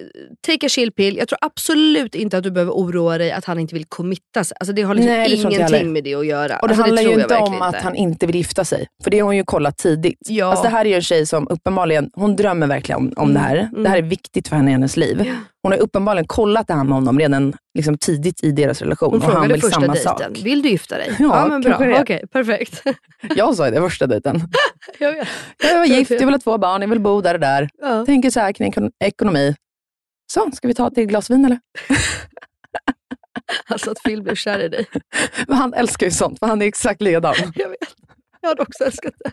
take 0.46 0.66
a 0.66 0.68
chill 0.68 0.92
pill. 0.92 1.16
Jag 1.16 1.28
tror 1.28 1.38
absolut 1.42 2.14
inte 2.14 2.38
att 2.38 2.42
du 2.44 2.50
behöver 2.50 2.72
oroa 2.72 3.18
dig 3.18 3.32
att 3.32 3.44
han 3.44 3.58
inte 3.58 3.74
vill 3.74 3.84
committa 3.88 4.44
sig. 4.44 4.56
Alltså 4.60 4.72
det 4.72 4.82
har 4.82 4.94
liksom 4.94 5.12
Nej, 5.14 5.28
det 5.30 5.36
ingenting 5.36 5.92
med 5.92 6.04
det 6.04 6.14
att 6.14 6.26
göra. 6.26 6.56
Och 6.58 6.68
det 6.68 6.72
alltså 6.72 6.82
handlar 6.82 7.02
tror 7.02 7.14
ju 7.14 7.22
inte 7.22 7.36
om 7.36 7.62
att 7.62 7.76
han 7.82 7.94
inte 7.96 8.26
vill 8.26 8.36
gifta 8.36 8.64
sig. 8.64 8.86
För 9.04 9.10
det 9.10 9.18
har 9.18 9.24
hon 9.24 9.36
ju 9.36 9.44
kollat 9.44 9.76
tidigt. 9.78 10.18
Ja. 10.28 10.46
Alltså 10.46 10.62
det 10.62 10.68
här 10.68 10.84
är 10.84 10.88
ju 10.88 10.94
en 10.94 11.02
tjej 11.02 11.26
som 11.26 11.48
uppenbarligen, 11.50 12.10
hon 12.12 12.36
drömmer 12.36 12.66
verkligen 12.66 12.98
om, 13.00 13.12
om 13.16 13.30
Mm, 13.30 13.34
det 13.34 13.48
här. 13.48 13.56
mm. 13.56 13.82
Det 13.82 13.88
här 13.88 13.98
är 13.98 14.02
viktigt 14.02 14.48
för 14.48 14.56
henne 14.56 14.70
i 14.70 14.72
hennes 14.72 14.96
liv. 14.96 15.32
Hon 15.62 15.72
har 15.72 15.78
uppenbarligen 15.78 16.26
kollat 16.26 16.66
det 16.68 16.74
här 16.74 16.84
med 16.84 16.94
honom 16.94 17.18
redan 17.18 17.52
liksom 17.78 17.98
tidigt 17.98 18.44
i 18.44 18.50
deras 18.52 18.82
relation. 18.82 19.10
Hon 19.10 19.16
och 19.20 19.22
han 19.24 19.32
frågade 19.32 19.52
vill 19.54 19.62
första 19.62 19.80
samma 19.80 19.92
dejten, 19.92 20.18
sak. 20.18 20.38
vill 20.44 20.62
du 20.62 20.68
gifta 20.68 20.96
dig? 20.96 21.16
Ja, 21.18 21.46
men 21.48 21.60
bra. 21.60 21.78
det. 21.78 22.00
Okej, 22.00 22.22
perfekt. 22.32 22.82
Jag 23.36 23.54
sa 23.56 23.70
det 23.70 23.80
första 23.80 24.06
dejten. 24.06 24.45
jag 24.98 25.12
vet. 25.12 25.28
Jag 25.58 25.78
var 25.78 25.86
gift, 25.86 26.10
jag 26.10 26.18
vill 26.18 26.34
ha 26.34 26.38
två 26.38 26.58
barn, 26.58 26.82
jag 26.82 26.88
vill 26.88 27.00
bo 27.00 27.20
där 27.20 27.34
och 27.34 27.40
där. 27.40 27.68
Ja. 27.78 28.06
Tänker 28.06 28.30
så 28.30 28.40
här 28.40 28.52
kring 28.52 28.72
ekon- 28.72 28.92
ekonomi. 29.04 29.54
Så, 30.32 30.50
ska 30.54 30.68
vi 30.68 30.74
ta 30.74 30.86
ett 30.86 30.94
glas 31.08 31.30
vin 31.30 31.44
eller? 31.44 31.58
Alltså 33.66 33.90
att 33.90 34.02
Phil 34.02 34.22
blev 34.22 34.34
kär 34.34 34.58
i 34.58 34.68
dig. 34.68 34.86
Men 35.48 35.56
han 35.56 35.74
älskar 35.74 36.06
ju 36.06 36.10
sånt, 36.12 36.38
för 36.38 36.46
han 36.46 36.62
är 36.62 36.66
exakt 36.66 37.02
likadan. 37.02 37.34
Jag 37.54 37.68
vet. 37.68 37.78
Jag 38.40 38.48
hade 38.48 38.62
också 38.62 38.84
älskat 38.84 39.14
det. 39.18 39.32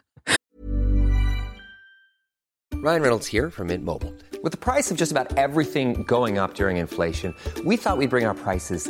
Ryan 2.83 3.01
Reynolds 3.01 3.29
here 3.33 3.51
from 3.51 3.67
Mint 3.67 3.83
Mobile. 3.85 4.11
With 4.43 4.51
the 4.51 4.57
price 4.71 4.91
of 4.93 4.99
just 4.99 5.11
about 5.11 5.37
everything 5.37 6.03
going 6.03 6.37
up 6.37 6.55
during 6.55 6.77
inflation, 6.77 7.33
we 7.65 7.77
thought 7.77 7.97
we'd 7.97 8.09
bring 8.09 8.27
our 8.27 8.33
prices 8.33 8.89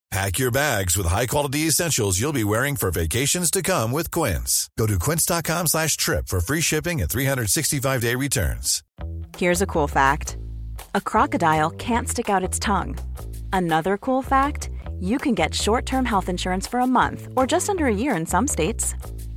Pack 0.11 0.39
your 0.39 0.51
bags 0.51 0.97
with 0.97 1.07
high-quality 1.07 1.67
essentials 1.67 2.19
you'll 2.19 2.33
be 2.33 2.43
wearing 2.43 2.75
for 2.75 2.91
vacations 2.91 3.49
to 3.49 3.61
come 3.61 3.93
with 3.93 4.11
Quince. 4.11 4.69
Go 4.77 4.85
to 4.85 4.99
quince.com 4.99 5.67
slash 5.67 5.95
trip 5.95 6.27
for 6.27 6.41
free 6.41 6.59
shipping 6.59 6.99
and 7.01 7.09
365-day 7.09 8.15
returns. 8.15 8.83
Here's 9.37 9.61
a 9.61 9.65
cool 9.65 9.87
fact 9.87 10.37
a 10.93 10.99
crocodile 10.99 11.69
can't 11.69 12.09
stick 12.09 12.29
out 12.29 12.43
its 12.43 12.59
tongue. 12.59 12.97
Another 13.53 13.97
cool 13.97 14.21
fact 14.21 14.69
you 14.99 15.17
can 15.17 15.33
get 15.33 15.55
short 15.55 15.85
term 15.85 16.03
health 16.03 16.27
insurance 16.27 16.67
for 16.67 16.81
a 16.81 16.87
month 16.87 17.29
or 17.37 17.47
just 17.47 17.69
under 17.69 17.85
a 17.85 17.95
year 17.95 18.13
in 18.17 18.25
some 18.25 18.49
states. 18.49 18.95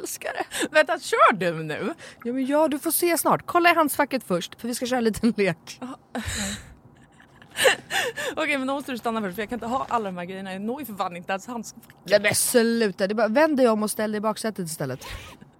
Älskar 0.00 0.32
det. 0.32 0.68
Vänta, 0.70 0.98
kör 0.98 1.32
du 1.32 1.62
nu? 1.62 1.94
Ja 2.24 2.32
men 2.32 2.46
ja, 2.46 2.68
du 2.68 2.78
får 2.78 2.90
se 2.90 3.18
snart. 3.18 3.42
Kolla 3.46 3.70
i 3.70 3.74
handskfacket 3.74 4.24
först 4.24 4.60
för 4.60 4.68
vi 4.68 4.74
ska 4.74 4.86
köra 4.86 4.98
en 4.98 5.04
liten 5.04 5.34
lek. 5.36 5.80
Okej 8.36 8.58
men 8.58 8.66
då 8.66 8.74
måste 8.74 8.92
du 8.92 8.98
stanna 8.98 9.20
först 9.20 9.34
för 9.34 9.42
jag 9.42 9.48
kan 9.48 9.56
inte 9.56 9.66
ha 9.66 9.86
alla 9.88 10.04
de 10.04 10.18
här 10.18 10.24
grejerna. 10.24 10.52
Jag 10.52 10.62
når 10.62 10.80
ju 10.80 10.86
för 10.86 10.94
fan 10.94 11.16
inte 11.16 11.32
ens 11.32 11.46
handskfacket. 11.46 11.94
Nej 12.04 12.20
men 12.20 12.34
sluta, 12.34 13.06
det 13.06 13.14
bara 13.14 13.28
vänd 13.28 13.56
dig 13.56 13.68
om 13.68 13.82
och 13.82 13.90
ställ 13.90 14.12
dig 14.12 14.18
i 14.18 14.20
baksätet 14.20 14.66
istället. 14.66 15.06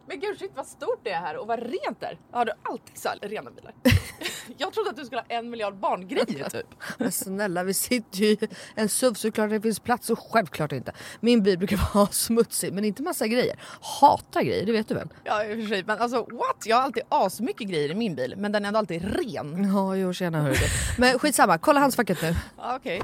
Men 0.08 0.20
gud 0.20 0.38
shit 0.38 0.52
vad 0.54 0.66
stort 0.66 1.00
det 1.04 1.10
är 1.10 1.20
här 1.20 1.36
och 1.36 1.46
vad 1.46 1.58
rent 1.58 2.00
det 2.00 2.06
är. 2.06 2.18
Har 2.30 2.44
du 2.44 2.52
alltid 2.62 2.98
så 2.98 3.08
här 3.08 3.18
rena 3.22 3.50
bilar? 3.50 3.74
jag 4.58 4.72
trodde 4.72 4.90
att 4.90 4.96
du 4.96 5.04
skulle 5.04 5.20
ha 5.20 5.26
en 5.28 5.50
miljard 5.50 5.74
barngrejer 5.74 6.48
typ. 6.50 6.66
Men 6.98 7.12
snälla 7.12 7.62
vi 7.64 7.74
sitter 7.74 8.18
ju 8.18 8.26
i 8.26 8.38
en 8.74 8.88
SUV 8.88 9.14
såklart 9.14 9.50
det 9.50 9.60
finns 9.60 9.80
plats 9.80 10.10
och 10.10 10.18
självklart 10.18 10.72
inte. 10.72 10.92
Min 11.20 11.42
bil 11.42 11.58
brukar 11.58 11.80
vara 11.94 12.06
smutsig 12.06 12.72
men 12.72 12.84
inte 12.84 13.02
massa 13.02 13.26
grejer. 13.26 13.60
Hatar 13.80 14.42
grejer, 14.42 14.66
det 14.66 14.72
vet 14.72 14.88
du 14.88 14.94
väl? 14.94 15.08
Ja 15.24 15.44
i 15.44 15.54
och 15.54 15.58
för 15.58 15.66
sig 15.68 15.84
men 15.86 15.98
alltså 15.98 16.16
what? 16.16 16.62
Jag 16.66 16.76
har 16.76 16.82
alltid 16.82 17.02
asmycket 17.08 17.68
grejer 17.68 17.90
i 17.90 17.94
min 17.94 18.14
bil 18.14 18.34
men 18.36 18.52
den 18.52 18.64
är 18.64 18.68
ändå 18.68 18.78
alltid 18.78 19.02
ren. 19.04 19.72
Ja 19.74 19.96
jo 19.96 20.12
tjena 20.12 20.42
hörru. 20.42 20.54
Men 20.98 21.18
skitsamma, 21.18 21.58
kolla 21.58 21.80
handskfacket 21.80 22.22
nu. 22.22 22.34
Okej, 22.56 23.02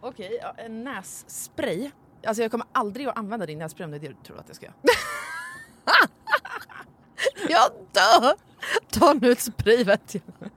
okej 0.00 0.38
ja, 0.42 0.54
en 0.56 0.84
nässpray. 0.84 1.90
Alltså 2.26 2.42
jag 2.42 2.50
kommer 2.50 2.66
aldrig 2.72 3.06
att 3.06 3.18
använda 3.18 3.46
din 3.46 3.58
nässpray 3.58 3.84
om 3.84 3.90
det 3.90 3.96
är 3.96 4.00
det 4.00 4.08
du 4.08 4.14
tror 4.26 4.38
att 4.38 4.44
jag 4.46 4.56
ska 4.56 4.66
göra. 4.66 4.74
Jag 7.48 7.70
dör! 7.92 8.34
Ta 8.90 9.12
nu 9.12 9.32
ett 9.32 9.40
spray 9.40 9.84
vet 9.84 10.14
jag. 10.14 10.50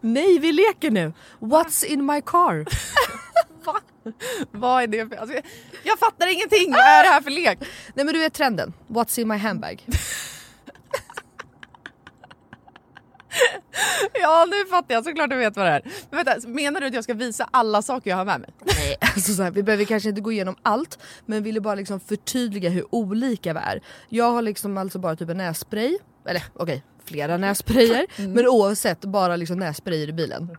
Nej 0.00 0.38
vi 0.38 0.52
leker 0.52 0.90
nu. 0.90 1.12
What's 1.40 1.84
in 1.84 2.06
my 2.06 2.20
car? 2.20 2.66
Va? 3.64 3.80
Vad 4.50 4.82
är 4.82 4.86
det 4.86 5.08
för... 5.08 5.16
Alltså, 5.16 5.36
jag, 5.82 5.98
fattar 5.98 6.26
ingenting! 6.26 6.72
Vad 6.72 6.80
är 6.80 7.02
det 7.02 7.08
här 7.08 7.20
för 7.20 7.30
lek? 7.30 7.58
Nej 7.94 8.04
men 8.04 8.14
du 8.14 8.18
vet 8.20 8.34
trenden. 8.34 8.72
What's 8.88 9.20
in 9.20 9.28
my 9.28 9.36
handbag? 9.36 9.86
Ja 14.12 14.46
nu 14.50 14.70
fattar 14.70 14.94
jag, 14.94 15.04
såklart 15.04 15.30
du 15.30 15.36
vet 15.36 15.56
vad 15.56 15.66
det 15.66 15.72
är. 15.72 15.82
Men 16.10 16.24
vänta, 16.24 16.48
menar 16.48 16.80
du 16.80 16.86
att 16.86 16.94
jag 16.94 17.04
ska 17.04 17.14
visa 17.14 17.48
alla 17.50 17.82
saker 17.82 18.10
jag 18.10 18.16
har 18.16 18.24
med 18.24 18.40
mig? 18.40 18.50
Nej, 18.64 18.96
alltså 19.00 19.32
så 19.32 19.42
här, 19.42 19.50
vi 19.50 19.62
behöver 19.62 19.84
kanske 19.84 20.08
inte 20.08 20.20
gå 20.20 20.32
igenom 20.32 20.56
allt 20.62 20.98
men 21.26 21.42
ville 21.42 21.60
bara 21.60 21.74
liksom 21.74 22.00
förtydliga 22.00 22.70
hur 22.70 22.94
olika 22.94 23.52
vi 23.52 23.60
är. 23.60 23.80
Jag 24.08 24.30
har 24.30 24.42
liksom 24.42 24.78
alltså 24.78 24.98
bara 24.98 25.16
typ 25.16 25.30
en 25.30 25.36
nässpray, 25.36 25.98
eller 26.24 26.42
okej 26.54 26.82
flera 27.06 27.36
nässprayer 27.36 28.06
men 28.28 28.46
oavsett 28.46 29.00
bara 29.00 29.36
liksom 29.36 29.58
nässprayer 29.58 30.08
i 30.08 30.12
bilen. 30.12 30.56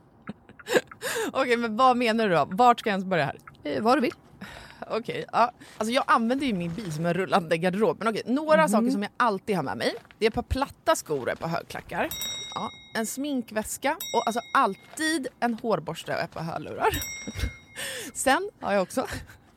Okej 1.32 1.58
men 1.58 1.78
vad 1.78 1.98
menar 1.98 2.30
du 2.30 2.36
då? 2.36 2.48
Vart 2.52 2.80
ska 2.80 2.90
jag 2.90 2.94
ens 2.94 3.06
börja 3.06 3.26
här? 3.26 3.38
Eh, 3.64 3.82
vad 3.82 3.98
du 3.98 4.02
vill. 4.02 4.14
Okej, 4.90 5.26
ja. 5.32 5.52
Alltså 5.78 5.94
jag 5.94 6.04
använder 6.08 6.46
ju 6.46 6.54
min 6.54 6.74
bil 6.74 6.94
som 6.94 7.06
en 7.06 7.14
rullande 7.14 7.58
garderob. 7.58 7.98
Men 8.00 8.08
okej, 8.08 8.24
några 8.26 8.68
saker 8.68 8.90
som 8.90 9.04
jag 9.04 9.12
alltid 9.18 9.56
har 9.56 9.64
med 9.64 9.78
mig. 9.78 9.94
Det 10.20 10.26
är 10.26 10.28
ett 10.28 10.36
par 10.36 10.42
platta 10.44 10.96
skor 10.96 11.22
och 11.22 11.30
ett 11.30 11.40
par 11.40 11.48
högklackar. 11.48 12.10
Ja, 12.56 12.70
en 12.96 13.06
sminkväska 13.06 13.98
och 14.14 14.28
alltså 14.28 14.42
alltid 14.54 15.28
en 15.40 15.54
hårborste 15.54 16.14
och 16.14 16.20
ett 16.20 16.34
par 16.34 16.42
hörlurar. 16.44 16.90
Sen 18.14 18.50
har 18.60 18.74
jag 18.74 18.82
också, 18.82 19.08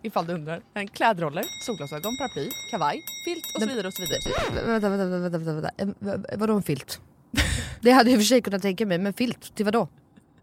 ifall 0.02 0.26
du 0.26 0.32
undrar, 0.34 0.62
en 0.74 0.88
klädroller, 0.88 1.44
solglasögon, 1.66 2.16
paraply, 2.16 2.48
kavaj, 2.70 3.00
filt 3.24 3.54
och 3.54 3.62
så 3.62 3.68
vidare 3.68 3.86
och 3.86 3.94
så 3.94 4.02
vidare. 4.02 4.66
Vänta, 4.66 4.88
vänta, 4.88 5.06
vänta, 5.06 5.38
vänta, 5.38 5.52
vänta, 5.52 5.96
vänta. 6.00 6.36
Vadå 6.36 6.54
en 6.54 6.62
filt? 6.62 7.00
Det 7.80 7.90
hade 7.90 8.10
jag 8.10 8.14
i 8.14 8.18
och 8.18 8.22
för 8.22 8.26
sig 8.26 8.42
kunnat 8.42 8.62
tänka 8.62 8.86
mig 8.86 8.98
men 8.98 9.12
filt 9.12 9.54
till 9.54 9.64
vadå? 9.64 9.88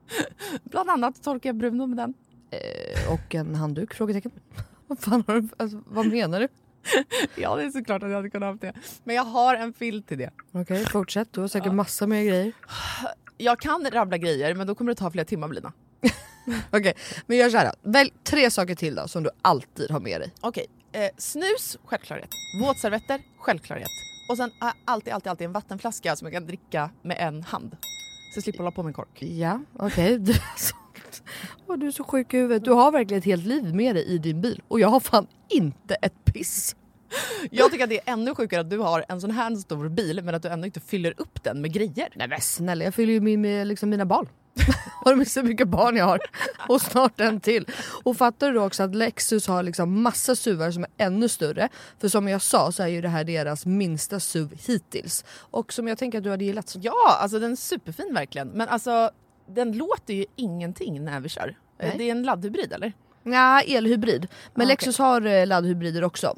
Bland 0.64 0.90
annat 0.90 1.24
torkar 1.24 1.50
jag 1.50 1.56
Bruno 1.56 1.88
med 1.88 1.98
den. 1.98 2.14
Eh, 2.52 3.14
och 3.14 3.36
en 3.36 3.56
handduk? 3.56 3.94
Frågetecken. 3.94 4.32
Vad 4.88 5.00
fan 5.00 5.24
har 5.28 5.42
du, 5.42 5.50
alltså, 5.58 5.84
vad 5.86 6.06
menar 6.06 6.40
du? 6.40 6.48
Ja 7.36 7.56
det 7.56 7.64
är 7.64 7.70
såklart 7.70 8.04
att 8.04 8.10
jag 8.10 8.16
hade 8.16 8.30
kunnat 8.30 8.50
ha 8.50 8.68
det. 8.68 8.74
Men 9.04 9.16
jag 9.16 9.24
har 9.24 9.56
en 9.56 9.74
filt 9.74 10.08
till 10.08 10.18
det. 10.18 10.32
Okej 10.52 10.86
fortsätt, 10.86 11.34
du 11.34 11.42
har 11.42 11.48
säkert 11.48 11.74
massa 11.74 12.08
mer 12.08 12.24
grejer. 12.24 12.52
Jag 13.38 13.60
kan 13.60 13.88
rabbla 13.92 14.18
grejer 14.18 14.56
men 14.56 14.68
då 14.68 14.76
kommer 14.76 14.92
det 14.92 14.96
ta 14.96 15.12
flera 15.12 15.26
timmar 15.26 15.50
Lina. 15.50 15.74
Okej, 16.72 16.94
men 17.26 17.38
gör 17.38 17.50
såhär 17.50 17.66
då. 17.66 17.92
Välj 17.92 18.14
tre 18.24 18.52
saker 18.52 18.76
till 18.76 18.96
då 18.96 19.08
som 19.08 19.24
du 19.24 19.30
alltid 19.42 19.92
har 19.92 20.00
med 20.00 20.22
dig. 20.22 20.34
Okej, 20.42 20.66
eh, 20.92 21.10
snus, 21.18 21.78
självklarhet. 21.86 22.30
Våtservetter, 22.62 23.22
självklarhet. 23.38 23.90
Och 24.30 24.38
sen 24.38 24.52
har 24.60 24.68
jag 24.68 24.76
alltid, 24.86 25.14
alltid, 25.14 25.30
alltid 25.30 25.46
en 25.46 25.52
vattenflaska 25.52 26.16
som 26.16 26.26
jag 26.26 26.34
kan 26.34 26.46
dricka 26.46 26.90
med 27.02 27.18
en 27.20 27.44
hand. 27.44 27.78
Så 28.34 28.38
jag 28.38 28.44
slipper 28.44 28.60
hålla 28.60 28.72
på 28.72 28.84
med 28.84 28.90
en 28.90 28.94
kork. 28.94 29.22
Ja, 29.22 29.60
okej. 29.80 30.16
Alltså, 30.16 30.76
Åh, 31.68 31.78
du 31.78 31.88
är 31.88 31.92
så 31.92 32.04
sjuk 32.04 32.34
i 32.34 32.38
huvudet. 32.38 32.64
Du 32.66 32.72
har 32.72 32.92
verkligen 32.92 33.20
ett 33.20 33.26
helt 33.26 33.46
liv 33.46 33.76
med 33.76 33.96
dig 33.96 34.06
i 34.06 34.18
din 34.18 34.42
bil 34.42 34.62
och 34.68 34.80
jag 34.80 34.88
har 34.88 35.00
fan 35.00 35.28
inte 35.50 35.96
ett 35.96 36.26
piss. 36.26 36.76
Jag 37.52 37.72
tycker 37.72 37.84
att 37.84 37.90
det 37.90 38.08
är 38.08 38.14
ännu 38.14 38.36
sjukare 38.36 38.62
att 38.62 38.70
du 38.70 38.78
har 38.78 39.06
en 39.10 39.22
sån 39.22 39.32
här 39.32 39.56
stor 39.56 39.90
bil 39.90 40.22
men 40.24 40.36
att 40.36 40.42
du 40.42 40.50
ändå 40.50 40.66
inte 40.66 40.80
fyller 40.80 41.14
upp 41.18 41.44
den 41.44 41.62
med 41.62 41.74
grejer. 41.74 42.10
Nej 42.16 42.28
men 42.28 42.42
snälla, 42.42 42.84
jag 42.84 42.94
fyller 42.94 43.14
ju 43.14 43.20
min 43.20 43.42
med 43.42 43.68
liksom 43.68 43.90
mina 43.90 44.06
barn. 44.06 44.28
har 45.06 45.16
du 45.16 45.26
så 45.26 45.44
mycket 45.44 45.68
barn 45.68 45.96
jag 45.96 46.06
har? 46.06 46.20
Och 46.68 46.82
snart 46.82 47.22
en 47.22 47.40
till. 47.40 47.66
Och 48.04 48.18
fattar 48.18 48.48
du 48.48 48.54
då 48.54 48.66
också 48.66 48.84
att 48.84 48.96
Lexus 48.96 49.48
har 49.48 49.64
liksom 49.64 50.02
massa 50.02 50.36
SUVar 50.36 50.72
som 50.72 50.84
är 50.84 50.90
ännu 51.06 51.30
större. 51.30 51.70
För 52.00 52.08
som 52.08 52.28
jag 52.28 52.42
sa 52.42 52.72
så 52.72 52.84
är 52.84 52.88
ju 52.88 53.02
det 53.02 53.10
här 53.10 53.24
deras 53.24 53.66
minsta 53.66 54.20
SUV 54.20 54.54
hittills. 54.68 55.26
Och 55.40 55.74
som 55.74 55.88
jag 55.88 55.98
tänker 55.98 56.18
att 56.18 56.24
du 56.24 56.30
hade 56.30 56.46
gillat. 56.46 56.76
Ja, 56.82 57.18
alltså 57.22 57.40
den 57.40 57.52
är 57.52 57.56
superfin 57.56 58.14
verkligen. 58.14 58.48
Men 58.48 58.70
alltså 58.70 59.12
den 59.48 59.72
låter 59.72 60.14
ju 60.14 60.26
ingenting 60.36 61.06
när 61.06 61.20
vi 61.20 61.30
kör. 61.30 61.58
Nej. 61.80 61.96
Det 61.98 62.04
är 62.04 62.12
en 62.12 62.24
laddhybrid 62.24 62.74
eller? 62.74 62.94
Ja, 63.24 63.62
elhybrid. 63.62 64.28
Men 64.56 64.68
Ah, 64.68 64.70
Lexus 64.70 64.98
har 64.98 65.26
eh, 65.26 65.48
laddhybrider 65.48 66.04
också. 66.04 66.38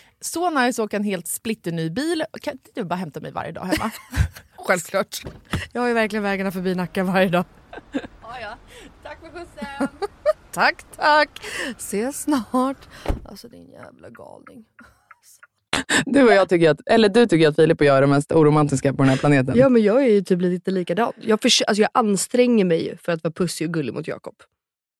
Så 0.21 0.49
nice 0.49 0.81
att 0.81 0.85
åka 0.85 0.97
en 0.97 1.03
helt 1.03 1.27
splitterny 1.27 1.89
bil. 1.89 2.23
Kan 2.41 2.53
inte 2.53 2.69
du 2.75 2.83
bara 2.83 2.95
hämta 2.95 3.19
mig 3.19 3.31
varje 3.31 3.51
dag 3.51 3.61
hemma? 3.65 3.91
Självklart. 4.57 5.23
Jag 5.73 5.81
har 5.81 5.87
ju 5.87 5.93
verkligen 5.93 6.23
vägarna 6.23 6.51
förbi 6.51 6.75
Nacka 6.75 7.03
varje 7.03 7.29
dag. 7.29 7.45
ja, 8.21 8.39
ja. 8.41 8.57
Tack 9.03 9.19
för 9.19 9.27
skjutsen. 9.29 9.87
Tack 10.51 10.83
tack! 10.95 11.29
Ses 11.77 12.21
snart. 12.21 12.87
Alltså 13.25 13.47
din 13.47 13.69
jävla 13.69 14.09
galning. 14.09 14.65
Du 16.05 16.23
och 16.23 16.33
jag 16.33 16.49
tycker 16.49 16.69
att, 16.69 16.79
eller 16.85 17.09
du 17.09 17.25
tycker 17.25 17.47
att 17.47 17.55
Filip 17.55 17.79
och 17.79 17.85
jag 17.85 17.97
är 17.97 18.01
de 18.01 18.09
mest 18.09 18.31
oromantiska 18.31 18.93
på 18.93 18.97
den 19.03 19.09
här 19.09 19.17
planeten. 19.17 19.53
Ja 19.57 19.69
men 19.69 19.81
jag 19.83 20.03
är 20.03 20.07
ju 20.09 20.21
typ 20.21 20.41
lite 20.41 20.71
likadan. 20.71 21.13
Jag, 21.21 21.41
förs- 21.41 21.61
alltså, 21.67 21.81
jag 21.81 21.89
anstränger 21.93 22.65
mig 22.65 22.85
ju 22.85 22.97
för 22.97 23.11
att 23.11 23.23
vara 23.23 23.31
pussig 23.33 23.67
och 23.67 23.73
gullig 23.73 23.93
mot 23.93 24.07
Jakob. 24.07 24.35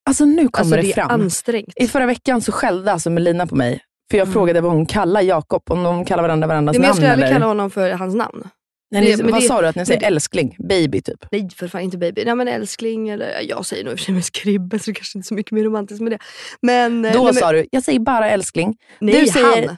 Alltså 0.05 0.25
nu 0.25 0.35
kommer 0.47 0.47
Alltså 0.61 0.75
det, 0.75 0.81
det 0.81 0.89
är 0.91 0.93
fram. 0.93 1.21
ansträngt. 1.21 1.73
I 1.75 1.87
förra 1.87 2.05
veckan 2.05 2.41
så 2.41 2.51
skällde 2.51 2.91
alltså 2.91 3.09
Melina 3.09 3.47
på 3.47 3.55
mig. 3.55 3.81
För 4.11 4.17
jag 4.17 4.25
Mm. 4.25 4.33
frågade 4.33 4.61
vad 4.61 4.71
hon 4.71 4.85
kallar 4.85 5.21
Jakob, 5.21 5.63
om 5.71 5.83
de 5.83 6.05
kallar 6.05 6.23
varandra 6.23 6.47
varandras 6.47 6.73
Nej, 6.73 6.79
men 6.79 6.85
jag 6.87 6.89
namn 6.89 6.95
skulle 6.95 7.11
aldrig 7.13 7.29
kalla 7.31 7.45
honom 7.45 7.71
för 7.71 7.91
hans 7.91 8.15
namn. 8.15 8.47
Nej, 8.91 9.05
det- 9.05 9.17
ni, 9.17 9.23
men 9.23 9.31
vad 9.31 9.41
det- 9.41 9.47
sa 9.47 9.61
du 9.61 9.67
att 9.67 9.75
ni 9.75 9.85
säger? 9.85 9.99
det- 9.99 10.05
Älskling? 10.05 10.55
Baby 10.59 11.01
typ? 11.01 11.25
Nej 11.31 11.49
för 11.55 11.67
fan 11.67 11.81
inte 11.81 11.97
baby. 11.97 12.25
Nej 12.25 12.35
men 12.35 12.47
älskling 12.47 13.09
eller 13.09 13.41
jag 13.41 13.65
säger 13.65 13.83
nog 13.83 13.91
i 13.91 13.95
och 13.95 13.99
för 13.99 14.05
sig 14.05 14.13
mest 14.15 14.31
kribbe 14.35 14.79
så 14.79 14.91
det 14.91 14.95
kanske 14.95 15.17
inte 15.17 15.25
är 15.25 15.27
så 15.27 15.33
mycket 15.33 15.51
mer 15.51 15.63
romantiskt 15.63 16.01
med 16.01 16.11
det. 16.11 16.17
Men, 16.61 17.05
eh, 17.05 17.11
Då 17.13 17.17
nej, 17.17 17.25
men, 17.25 17.33
sa 17.33 17.51
du, 17.51 17.65
jag 17.71 17.83
säger 17.83 17.99
bara 17.99 18.29
älskling. 18.29 18.77
nej, 18.99 19.21
du 19.21 19.27
säger- 19.27 19.67
han. 19.67 19.77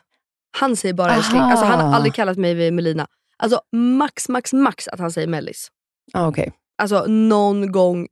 Han 0.57 0.75
säger 0.75 0.93
bara 0.93 1.15
älskling. 1.15 1.41
Aha. 1.41 1.51
Alltså, 1.51 1.65
han 1.65 1.79
har 1.79 1.95
aldrig 1.95 2.13
kallat 2.13 2.37
mig 2.37 2.71
Melina. 2.71 3.07
Alltså 3.37 3.61
max, 3.75 4.29
max, 4.29 4.53
max 4.53 4.87
att 4.87 4.99
han 4.99 5.11
säger 5.11 5.27
mellis. 5.27 5.67
Ah, 6.13 6.27
okej. 6.27 6.51
Alltså 6.77 7.05
någon 7.07 7.71
gång, 7.71 8.07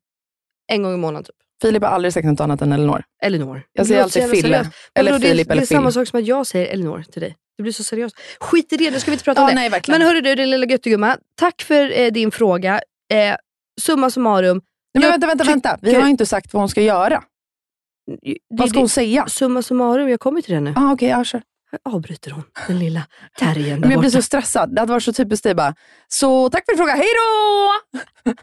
en 0.72 0.84
gång 0.84 0.94
i 0.94 0.98
månaden 0.98 1.24
typ. 1.24 1.36
Filip 1.62 1.84
har 1.84 1.90
aldrig 1.90 2.14
sagt 2.14 2.26
något 2.26 2.40
annat 2.40 2.62
än 2.62 2.72
Elinor. 2.74 3.04
Elinor. 3.24 3.64
Jag 3.74 3.84
Det 3.86 3.88
säger 3.88 4.04
alltid 4.04 4.24
Fille. 4.30 4.42
seriöst. 4.42 4.70
Men 4.96 5.08
Eller 5.08 5.20
Filip 5.20 5.48
det, 5.48 5.52
eller 5.54 5.62
Det 5.62 5.66
är 5.66 5.76
samma 5.76 5.88
Phil. 5.88 5.94
sak 5.94 6.08
som 6.08 6.20
att 6.20 6.26
jag 6.26 6.48
säger 6.48 6.68
Elinor 6.74 7.04
till 7.12 7.22
dig. 7.22 7.36
Det 7.58 7.64
blir 7.64 7.74
så 7.74 7.84
seriöst. 7.84 8.16
Skit 8.40 8.74
i 8.74 8.78
det, 8.78 8.92
nu 8.92 9.00
ska 9.00 9.12
vi 9.12 9.16
inte 9.16 9.24
prata 9.24 9.42
om 9.42 9.46
Ja, 9.46 9.50
det. 9.50 9.56
nej, 9.56 9.70
verkligen. 9.70 10.00
Men 10.00 10.08
hörru 10.08 10.22
du 10.22 10.36
din 10.36 10.50
lilla 10.50 10.66
göttegumma, 10.66 11.18
tack 11.36 11.62
för 11.62 12.00
eh, 12.00 12.12
din 12.12 12.32
fråga. 12.32 12.82
Eh, 13.14 13.36
summa 13.82 14.10
summarum. 14.10 14.62
Nej, 14.94 15.02
men 15.02 15.12
vänta, 15.12 15.28
vänta, 15.28 15.44
vänta. 15.44 15.78
Vi 15.82 15.94
har 15.96 16.08
inte 16.08 16.26
sagt 16.26 16.54
vad 16.54 16.62
hon 16.62 16.70
ska 16.70 16.82
göra. 16.82 17.24
Det, 18.22 18.38
Vad 18.50 18.70
ska 18.70 18.80
hon 18.80 18.90
säga? 18.90 19.28
Summa 19.28 19.62
summarum, 19.62 20.10
jag 20.10 20.20
kommer 20.20 20.42
till 20.42 20.54
det 20.54 20.60
nu. 20.60 20.74
Ah, 20.76 20.92
okej, 20.94 21.10
ja. 21.10 21.24
Avbryter 21.90 22.32
hon, 22.32 22.44
den 22.68 22.80
lilla 22.80 23.02
terriern 23.40 23.70
där 23.70 23.80
Men 23.80 23.92
jag 23.92 24.00
blir 24.00 24.10
så 24.10 24.22
stressad. 24.22 24.76
Det 24.76 24.82
hade 24.82 24.92
varit 24.94 25.04
så 25.04 25.14
typiskt 25.14 25.44
dig 25.44 25.56
bara, 25.56 25.76
så 26.08 26.50
tack 26.50 26.64
för 26.72 26.78
frågan, 26.78 26.98
hej 26.98 27.08
då! 27.18 27.72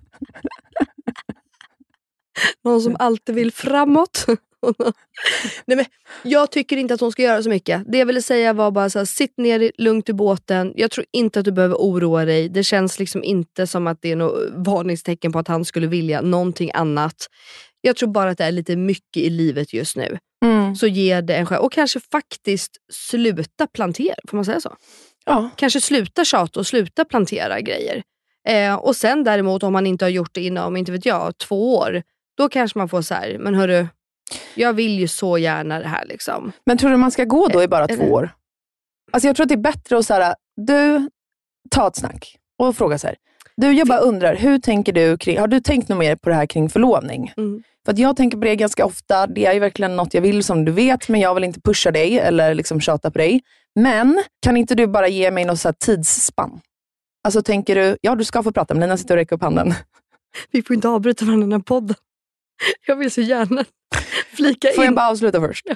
Någon 2.64 2.80
som 2.80 2.96
alltid 2.98 3.34
vill 3.34 3.52
framåt. 3.52 4.26
Nej, 5.66 5.76
men 5.76 5.84
jag 6.22 6.50
tycker 6.50 6.76
inte 6.76 6.94
att 6.94 7.00
hon 7.00 7.12
ska 7.12 7.22
göra 7.22 7.42
så 7.42 7.48
mycket. 7.48 7.82
Det 7.86 7.98
jag 7.98 8.06
ville 8.06 8.22
säga 8.22 8.52
var 8.52 8.70
bara 8.70 8.90
så 8.90 8.98
här, 8.98 9.06
sitt 9.06 9.38
ner 9.38 9.72
lugnt 9.78 10.08
i 10.08 10.12
båten. 10.12 10.72
Jag 10.76 10.90
tror 10.90 11.06
inte 11.12 11.38
att 11.38 11.44
du 11.44 11.52
behöver 11.52 11.76
oroa 11.76 12.24
dig. 12.24 12.48
Det 12.48 12.64
känns 12.64 12.98
liksom 12.98 13.24
inte 13.24 13.66
som 13.66 13.86
att 13.86 14.02
det 14.02 14.12
är 14.12 14.16
något 14.16 14.48
varningstecken 14.54 15.32
på 15.32 15.38
att 15.38 15.48
han 15.48 15.64
skulle 15.64 15.86
vilja 15.86 16.20
någonting 16.20 16.70
annat. 16.74 17.26
Jag 17.80 17.96
tror 17.96 18.08
bara 18.08 18.30
att 18.30 18.38
det 18.38 18.44
är 18.44 18.52
lite 18.52 18.76
mycket 18.76 19.22
i 19.22 19.30
livet 19.30 19.72
just 19.72 19.96
nu. 19.96 20.18
Mm. 20.44 20.76
Så 20.76 20.86
ge 20.86 21.20
det 21.20 21.36
en 21.36 21.46
chans. 21.46 21.60
Och 21.60 21.72
kanske 21.72 22.00
faktiskt 22.00 22.76
sluta 22.92 23.66
plantera. 23.66 24.16
Får 24.28 24.36
man 24.36 24.44
säga 24.44 24.60
så? 24.60 24.76
Ja. 25.26 25.50
Kanske 25.56 25.80
sluta 25.80 26.24
tjata 26.24 26.60
och 26.60 26.66
sluta 26.66 27.04
plantera 27.04 27.60
grejer. 27.60 28.02
Eh, 28.48 28.74
och 28.74 28.96
sen 28.96 29.24
däremot 29.24 29.62
om 29.62 29.72
man 29.72 29.86
inte 29.86 30.04
har 30.04 30.10
gjort 30.10 30.34
det 30.34 30.44
inom, 30.44 30.76
inte 30.76 30.92
vet 30.92 31.06
jag, 31.06 31.38
två 31.38 31.76
år. 31.76 32.02
Då 32.38 32.48
kanske 32.48 32.78
man 32.78 32.88
får 32.88 33.02
så 33.02 33.14
här, 33.14 33.36
men 33.38 33.54
hörru, 33.54 33.86
jag 34.54 34.72
vill 34.72 34.98
ju 34.98 35.08
så 35.08 35.38
gärna 35.38 35.78
det 35.78 35.88
här 35.88 36.06
liksom. 36.06 36.52
Men 36.66 36.78
tror 36.78 36.90
du 36.90 36.96
man 36.96 37.10
ska 37.10 37.24
gå 37.24 37.48
då 37.48 37.62
i 37.62 37.68
bara 37.68 37.86
två 37.86 37.94
Eller- 37.94 38.12
år? 38.12 38.30
Alltså 39.12 39.26
jag 39.26 39.36
tror 39.36 39.44
att 39.44 39.48
det 39.48 39.54
är 39.54 39.56
bättre 39.56 39.98
att 39.98 40.06
så 40.06 40.14
här, 40.14 40.34
du, 40.56 41.10
ta 41.70 41.88
ett 41.88 41.96
snack 41.96 42.36
och 42.58 42.76
fråga 42.76 42.98
så 42.98 43.06
här. 43.06 43.16
Du, 43.56 43.72
jag 43.72 43.88
bara 43.88 43.98
undrar, 43.98 44.36
hur 44.36 44.58
tänker 44.58 44.92
du 44.92 45.18
kring, 45.18 45.38
har 45.38 45.48
du 45.48 45.60
tänkt 45.60 45.88
något 45.88 45.98
mer 45.98 46.16
på 46.16 46.28
det 46.28 46.34
här 46.34 46.46
kring 46.46 46.68
förlovning? 46.68 47.32
Mm. 47.36 47.62
För 47.84 47.92
att 47.92 47.98
jag 47.98 48.16
tänker 48.16 48.38
på 48.38 48.44
det 48.44 48.56
ganska 48.56 48.84
ofta. 48.86 49.26
Det 49.26 49.46
är 49.46 49.52
ju 49.52 49.60
verkligen 49.60 49.96
något 49.96 50.14
jag 50.14 50.22
vill 50.22 50.44
som 50.44 50.64
du 50.64 50.72
vet, 50.72 51.08
men 51.08 51.20
jag 51.20 51.34
vill 51.34 51.44
inte 51.44 51.60
pusha 51.60 51.90
dig 51.90 52.18
eller 52.18 52.54
liksom 52.54 52.80
tjata 52.80 53.10
på 53.10 53.18
dig. 53.18 53.40
Men 53.74 54.22
kan 54.42 54.56
inte 54.56 54.74
du 54.74 54.86
bara 54.86 55.08
ge 55.08 55.30
mig 55.30 55.44
något 55.44 55.60
så 55.60 55.72
tidsspann? 55.72 56.60
Alltså 57.24 57.42
tänker 57.42 57.74
du, 57.74 57.96
ja 58.00 58.14
du 58.14 58.24
ska 58.24 58.42
få 58.42 58.52
prata, 58.52 58.74
men 58.74 58.80
Lina 58.80 58.96
sitter 58.96 59.14
och 59.14 59.18
räcker 59.18 59.36
upp 59.36 59.42
handen. 59.42 59.74
Vi 60.50 60.62
får 60.62 60.74
inte 60.76 60.88
avbryta 60.88 61.24
varandra 61.24 61.46
i 61.46 61.50
den 61.50 61.52
här 61.60 61.64
podden. 61.64 61.96
Jag 62.86 62.96
vill 62.96 63.10
så 63.10 63.20
gärna 63.20 63.64
flika 64.36 64.68
Får 64.68 64.84
jag 64.84 64.90
in. 64.90 64.94
bara 64.94 65.08
avsluta 65.08 65.40
först? 65.40 65.66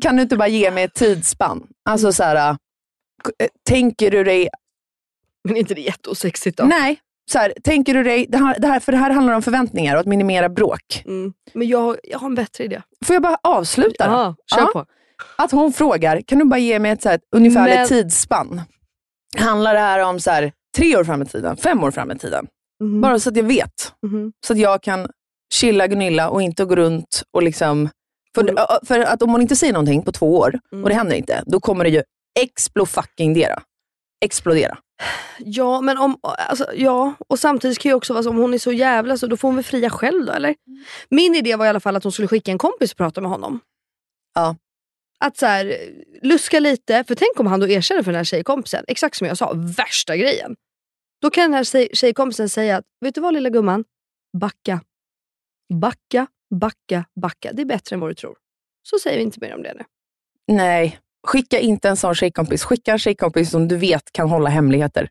Kan 0.00 0.16
du 0.16 0.22
inte 0.22 0.36
bara 0.36 0.48
ge 0.48 0.70
mig 0.70 0.84
ett 0.84 0.94
tidsspann? 0.94 1.66
Alltså 1.84 2.12
så 2.12 2.22
här, 2.22 2.50
äh, 2.50 2.56
tänker 3.68 4.10
du 4.10 4.24
dig 4.24 4.48
Men 5.44 5.56
inte 5.56 5.74
det 5.74 5.80
jätteosexigt 5.80 6.58
då? 6.58 6.64
Nej, 6.64 7.00
så 7.30 7.38
här, 7.38 7.52
tänker 7.64 7.94
du 7.94 8.02
dig, 8.02 8.26
det 8.28 8.38
här, 8.38 8.58
det 8.58 8.66
här, 8.66 8.80
för 8.80 8.92
det 8.92 8.98
här 8.98 9.10
handlar 9.10 9.34
om 9.34 9.42
förväntningar 9.42 9.94
och 9.94 10.00
att 10.00 10.06
minimera 10.06 10.48
bråk. 10.48 11.02
Mm. 11.06 11.32
Men 11.52 11.68
jag, 11.68 11.96
jag 12.02 12.18
har 12.18 12.26
en 12.26 12.34
bättre 12.34 12.64
idé. 12.64 12.82
Får 13.04 13.14
jag 13.14 13.22
bara 13.22 13.38
avsluta? 13.42 14.06
då? 14.08 14.12
Ja, 14.12 14.34
kör 14.54 14.60
Ja. 14.60 14.66
på. 14.72 14.86
Att 15.36 15.50
hon 15.52 15.72
frågar, 15.72 16.20
kan 16.20 16.38
du 16.38 16.44
bara 16.44 16.58
ge 16.58 16.78
mig 16.78 16.90
ett 16.90 17.02
så 17.02 17.08
här, 17.08 17.20
ungefärligt 17.36 17.76
Men- 17.78 17.88
tidsspann? 17.88 18.62
Handlar 19.36 19.74
det 19.74 19.80
här 19.80 20.04
om 20.04 20.20
så 20.20 20.30
här, 20.30 20.52
tre 20.76 20.96
år 20.96 21.04
fram 21.04 21.22
i 21.22 21.26
tiden, 21.26 21.56
fem 21.56 21.84
år 21.84 21.90
fram 21.90 22.10
i 22.10 22.18
tiden? 22.18 22.46
Mhm. 22.80 23.00
Bara 23.00 23.18
så 23.18 23.28
att 23.30 23.36
jag 23.36 23.44
vet. 23.44 23.92
Mhm. 24.06 24.32
Så 24.46 24.52
att 24.52 24.58
jag 24.58 24.82
kan 24.82 25.08
chilla 25.54 25.86
Gunilla 25.86 26.28
och 26.30 26.42
inte 26.42 26.64
gå 26.64 26.76
runt 26.76 27.22
och 27.32 27.42
liksom... 27.42 27.88
För, 28.34 28.42
Mm. 28.48 28.64
för 28.86 29.00
att 29.00 29.22
om 29.22 29.30
hon 29.30 29.40
inte 29.42 29.56
säger 29.56 29.72
någonting 29.72 30.02
på 30.02 30.12
två 30.12 30.38
år 30.38 30.60
Mm. 30.72 30.84
och 30.84 30.90
det 30.90 30.94
händer 30.96 31.16
inte, 31.16 31.42
då 31.46 31.60
kommer 31.60 31.84
det 31.84 31.90
ju 31.90 32.02
explo 32.40 32.86
fucking 32.86 33.34
dera. 33.34 33.62
Explodera. 34.24 34.78
Ja, 35.38 35.80
men 35.80 35.98
om, 35.98 36.18
alltså, 36.22 36.66
ja, 36.74 37.14
och 37.28 37.38
samtidigt 37.38 37.78
kan 37.78 37.90
ju 37.90 37.94
också 37.94 38.12
vara 38.12 38.22
så 38.22 38.30
om 38.30 38.36
hon 38.36 38.54
är 38.54 38.58
så 38.58 38.72
jävla 38.72 39.16
så, 39.16 39.26
då 39.26 39.36
får 39.36 39.48
hon 39.48 39.54
väl 39.56 39.64
fria 39.64 39.90
själv 39.90 40.26
då 40.26 40.32
eller? 40.32 40.54
Min 41.10 41.34
idé 41.34 41.56
var 41.56 41.66
i 41.66 41.68
alla 41.68 41.80
fall 41.80 41.96
att 41.96 42.02
hon 42.02 42.12
skulle 42.12 42.28
skicka 42.28 42.50
en 42.50 42.58
kompis 42.58 42.90
och 42.90 42.96
prata 42.96 43.20
med 43.20 43.30
honom. 43.30 43.60
Ja. 44.34 44.56
Att 45.24 45.36
så 45.36 45.46
här, 45.46 45.76
luska 46.22 46.60
lite, 46.60 47.04
för 47.04 47.14
tänk 47.14 47.40
om 47.40 47.46
han 47.46 47.60
då 47.60 47.68
erkänner 47.68 48.02
för 48.02 48.10
den 48.12 48.16
här 48.18 48.24
tjejkompisen, 48.24 48.84
exakt 48.88 49.16
som 49.16 49.26
jag 49.26 49.38
sa, 49.38 49.52
värsta 49.76 50.16
grejen. 50.16 50.54
Då 51.22 51.30
kan 51.30 51.42
den 51.42 51.54
här 51.54 51.64
tjej, 51.64 51.88
tjejkompisen 51.92 52.48
säga 52.48 52.76
att, 52.76 52.84
vet 53.00 53.14
du 53.14 53.20
vad 53.20 53.34
lilla 53.34 53.48
gumman? 53.50 53.84
Backa. 54.40 54.80
Backa, 55.74 56.26
backa, 56.60 57.04
backa. 57.20 57.52
Det 57.52 57.62
är 57.62 57.66
bättre 57.66 57.94
än 57.94 58.00
vad 58.00 58.10
du 58.10 58.14
tror. 58.14 58.36
Så 58.82 58.98
säger 58.98 59.16
vi 59.16 59.22
inte 59.22 59.38
mer 59.40 59.54
om 59.54 59.62
det 59.62 59.74
nu. 59.74 59.84
Nej, 60.56 60.98
skicka 61.26 61.58
inte 61.58 61.88
en 61.88 61.96
sån 61.96 62.14
tjejkompis. 62.14 62.64
Skicka 62.64 62.92
en 62.92 62.98
tjejkompis 62.98 63.50
som 63.50 63.68
du 63.68 63.76
vet 63.76 64.12
kan 64.12 64.28
hålla 64.28 64.50
hemligheter. 64.50 65.08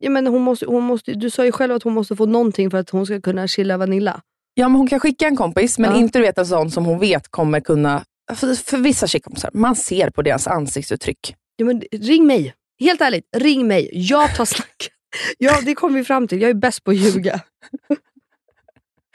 Ja, 0.00 0.10
men 0.10 0.26
hon 0.26 0.42
måste, 0.42 0.66
hon 0.66 0.82
måste, 0.82 1.12
du 1.14 1.30
sa 1.30 1.44
ju 1.44 1.52
själv 1.52 1.74
att 1.74 1.82
hon 1.82 1.92
måste 1.94 2.16
få 2.16 2.26
någonting 2.26 2.70
för 2.70 2.78
att 2.78 2.90
hon 2.90 3.06
ska 3.06 3.20
kunna 3.20 3.48
chilla 3.48 3.76
Vanilla. 3.76 4.22
Ja, 4.54 4.68
men 4.68 4.76
hon 4.78 4.86
kan 4.86 5.00
skicka 5.00 5.26
en 5.26 5.36
kompis, 5.36 5.78
men 5.78 5.90
Ja. 5.90 5.98
inte 5.98 6.18
du 6.18 6.22
vet 6.22 6.38
en 6.38 6.46
sån 6.46 6.70
som 6.70 6.84
hon 6.86 6.98
vet 6.98 7.28
kommer 7.28 7.60
kunna... 7.60 8.04
För, 8.34 8.54
för 8.54 8.78
vissa 8.78 9.06
tjejkompisar, 9.06 9.50
man 9.54 9.76
ser 9.76 10.10
på 10.10 10.22
deras 10.22 10.46
ansiktsuttryck. 10.46 11.34
Ja, 11.56 11.64
men 11.64 11.82
ring 11.92 12.26
mig. 12.26 12.54
Helt 12.80 13.00
ärligt, 13.00 13.28
ring 13.36 13.66
mig. 13.66 13.90
Jag 13.92 14.36
tar 14.36 14.44
snacket. 14.44 14.92
Ja, 15.38 15.60
det 15.60 15.74
kom 15.74 15.94
vi 15.94 16.04
fram 16.04 16.28
till. 16.28 16.40
Jag 16.40 16.50
är 16.50 16.54
bäst 16.54 16.84
på 16.84 16.90
att 16.90 16.96
ljuga. 16.96 17.40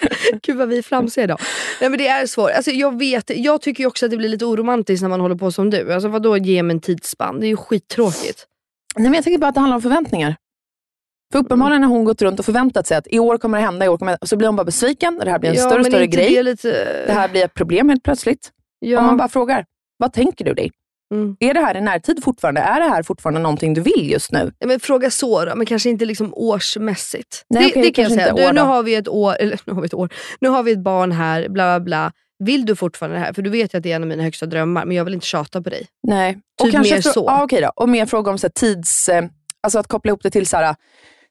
Gud 0.42 0.58
vad 0.58 0.70
vi 0.70 0.78
är 0.78 0.82
flamsiga 0.82 1.24
idag. 1.24 1.40
Nej, 1.82 1.90
men 1.90 2.00
det 2.00 2.08
är 2.08 2.26
svårt. 2.26 2.52
Alltså, 2.52 2.72
jag, 2.72 3.00
vet, 3.00 3.32
jag 3.36 3.62
tycker 3.62 3.86
också 3.86 4.06
att 4.06 4.12
det 4.12 4.18
blir 4.18 4.30
lite 4.30 4.46
oromantiskt 4.46 5.02
när 5.02 5.10
man 5.10 5.22
håller 5.22 5.36
på 5.36 5.52
som 5.52 5.70
du. 5.70 5.94
Alltså, 5.94 6.10
vadå 6.10 6.38
ge 6.38 6.64
mig 6.64 6.74
en 6.74 6.82
tidsspann? 6.82 7.40
Det 7.40 7.46
är 7.46 7.50
ju 7.50 7.58
skittråkigt. 7.58 8.48
Nej, 8.96 9.04
men 9.04 9.14
jag 9.14 9.24
tänker 9.24 9.40
bara 9.40 9.48
att 9.48 9.54
det 9.54 9.60
handlar 9.60 9.76
om 9.76 9.82
förväntningar. 9.82 10.36
För 11.32 11.40
uppenbarligen 11.40 11.84
har 11.84 11.90
hon 11.90 12.04
gått 12.04 12.22
runt 12.22 12.40
och 12.40 12.46
förväntat 12.46 12.88
sig 12.88 12.98
att 12.98 13.08
i 13.08 13.20
år 13.20 13.38
kommer 13.38 13.58
det 13.58 13.64
hända, 13.64 13.86
i 13.86 13.90
år 13.90 13.98
kommer 13.98 14.18
det... 14.22 14.28
så 14.28 14.38
blir 14.38 14.48
hon 14.48 14.56
bara 14.56 14.66
besviken. 14.66 15.20
Det 15.24 15.32
här 15.32 15.40
blir 15.40 15.50
en 15.50 15.56
ja, 15.56 15.62
större 15.62 15.80
och 15.80 15.86
större 15.86 16.08
grej. 16.08 16.36
Det, 16.36 16.44
lite... 16.44 17.04
Det 17.08 17.14
här 17.14 17.30
blir 17.30 17.46
ett 17.46 17.54
problem 17.54 17.90
helt 17.90 18.04
plötsligt. 18.04 18.52
ja. 18.80 19.00
Om 19.00 19.06
man 19.06 19.18
bara 19.18 19.30
frågar, 19.30 19.66
vad 19.98 20.14
tänker 20.14 20.46
du 20.46 20.54
dig? 20.54 20.72
Mm. 21.12 21.36
Är 21.40 21.54
det 21.54 21.60
här 21.60 21.78
i 21.78 21.82
närtid 21.82 22.24
fortfarande? 22.24 22.62
Är 22.62 22.80
det 22.80 22.86
här 22.90 23.04
fortfarande 23.04 23.40
någonting 23.40 23.74
du 23.74 23.82
vill 23.82 24.12
just 24.12 24.32
nu? 24.32 24.52
Men 24.66 24.80
fråga 24.80 25.10
så 25.12 25.46
då, 25.46 25.56
men 25.56 25.66
kanske 25.66 25.90
inte 25.90 26.06
liksom 26.06 26.34
årsmässigt. 26.34 27.46
Nej, 27.50 27.64
det, 27.64 27.70
okej, 27.70 27.82
det 27.82 27.92
kan 27.92 28.04
jag 28.04 28.10
kanske 28.10 28.36
säga. 28.36 28.48
Du, 28.48 28.54
nu 28.54 28.62
har 28.62 28.84
vi 28.84 28.96
ett 28.96 29.08
år, 29.08 29.36
eller 29.40 29.60
nu 29.66 29.74
har 29.74 29.82
vi 29.82 29.86
ett 29.86 29.94
år. 29.94 30.10
Nu 30.40 30.50
har 30.50 30.64
vi 30.64 30.72
ett 30.72 30.80
barn 30.84 31.12
här, 31.12 31.50
bla 31.50 31.80
bla 31.80 31.80
bla. 31.80 32.12
Vill 32.44 32.66
du 32.66 32.76
fortfarande 32.76 33.18
det 33.18 33.26
här? 33.26 33.34
För 33.34 33.42
du 33.42 33.50
vet 33.50 33.74
ju 33.74 33.78
att 33.78 33.84
det 33.84 33.92
är 33.92 33.96
en 33.96 34.02
av 34.04 34.08
mina 34.08 34.24
högsta 34.24 34.46
drömmar, 34.46 34.86
men 34.86 34.98
jag 34.98 35.06
vill 35.06 35.14
inte 35.14 35.26
tjata 35.26 35.62
på 35.62 35.70
dig. 35.70 35.88
Nej. 36.08 36.38
Typ 36.64 36.74
mer 36.74 36.84
frå- 36.84 37.14
så. 37.14 37.24
Ja, 37.28 37.44
okej 37.44 37.62
då. 37.62 37.72
Och 37.76 37.90
mer 37.90 38.06
fråga 38.06 38.32
om 38.32 38.38
så 38.38 38.48
här, 38.48 38.52
tids... 38.52 39.10
Eh, 39.10 39.26
alltså 39.64 39.80
att 39.80 39.88
koppla 39.88 40.10
ihop 40.10 40.24
det 40.24 40.30
till 40.30 40.48
så 40.48 40.58
här, 40.58 40.76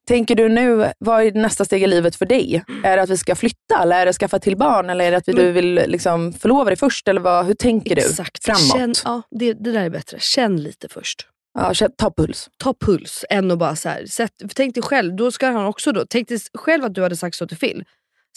Tänker 0.09 0.35
du 0.35 0.49
nu, 0.49 0.93
vad 0.99 1.23
är 1.23 1.33
nästa 1.33 1.65
steg 1.65 1.83
i 1.83 1.87
livet 1.87 2.17
för 2.17 2.27
dig? 2.27 2.65
Är 2.85 2.97
det 2.97 3.03
att 3.03 3.11
vi 3.11 3.17
ska 3.17 3.35
flytta 3.35 3.83
eller 3.83 4.01
är 4.01 4.07
det 4.07 4.11
att 4.11 4.17
skaffa 4.17 4.39
till 4.39 4.57
barn? 4.57 4.91
Eller 4.91 5.05
är 5.05 5.11
det 5.11 5.17
att 5.17 5.29
vi, 5.29 5.33
du 5.33 5.53
vill 5.53 5.75
liksom 5.75 6.33
förlova 6.33 6.65
dig 6.65 6.77
först? 6.77 7.09
Eller 7.09 7.21
vad, 7.21 7.47
hur 7.47 7.55
tänker 7.55 7.97
Exakt. 7.97 8.45
du 8.47 8.53
framåt? 8.53 8.77
Känn, 8.77 8.95
ja, 9.05 9.23
det, 9.31 9.53
det 9.53 9.73
där 9.73 9.85
är 9.85 9.91
bättre. 9.91 10.19
Känn 10.21 10.63
lite 10.63 10.89
först. 10.89 11.27
Ja, 11.59 11.75
ta 11.97 12.11
puls. 12.11 12.51
Ta 12.57 12.75
puls 12.75 13.25
än 13.31 13.51
att 13.51 13.59
bara 13.59 13.77
så 13.77 13.89
här, 13.89 14.07
sätt, 14.07 14.33
för 14.41 14.49
tänk 14.49 14.75
dig 14.75 14.83
själv, 14.83 15.17
då 15.17 15.33
ska 15.33 15.47
han 15.47 15.67
också 15.67 15.93
då, 15.93 16.05
tänk 16.09 16.29
dig 16.29 16.39
själv 16.55 16.85
att 16.85 16.95
du 16.95 17.03
hade 17.03 17.17
sagt 17.17 17.37
så 17.37 17.47
till 17.47 17.59
Phil. 17.59 17.85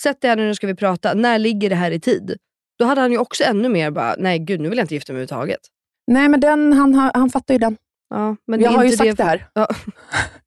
Sätt 0.02 0.22
dig 0.22 0.30
här 0.30 0.36
nu, 0.36 0.48
nu 0.48 0.56
ska 0.56 0.68
vi 0.68 0.76
prata. 0.76 1.14
När 1.14 1.40
ligger 1.40 1.70
det 1.70 1.76
här 1.76 1.92
i 1.92 2.00
tid? 2.00 2.38
Då 2.80 2.86
hade 2.86 3.02
han 3.02 3.12
ju 3.12 3.18
också 3.18 3.44
ännu 3.44 3.70
mer 3.70 3.92
bara, 3.92 4.16
nej 4.18 4.40
gud 4.40 4.62
nu 4.62 4.70
vill 4.70 4.78
jag 4.78 4.84
inte 4.84 4.94
gifta 4.94 5.14
mig 5.14 5.18
överhuvudtaget. 5.22 5.60
Nej, 6.08 6.30
men 6.30 6.40
den, 6.40 6.74
han, 6.74 6.94
han 6.94 7.30
fattar 7.30 7.54
ju 7.54 7.58
den. 7.58 7.78
Ja, 8.10 8.36
men 8.48 8.62
jag 8.62 8.72
har 8.72 8.84
ju 8.84 8.92
sagt 8.92 9.18
det, 9.18 9.24
här. 9.24 9.48
Ja. 9.54 9.68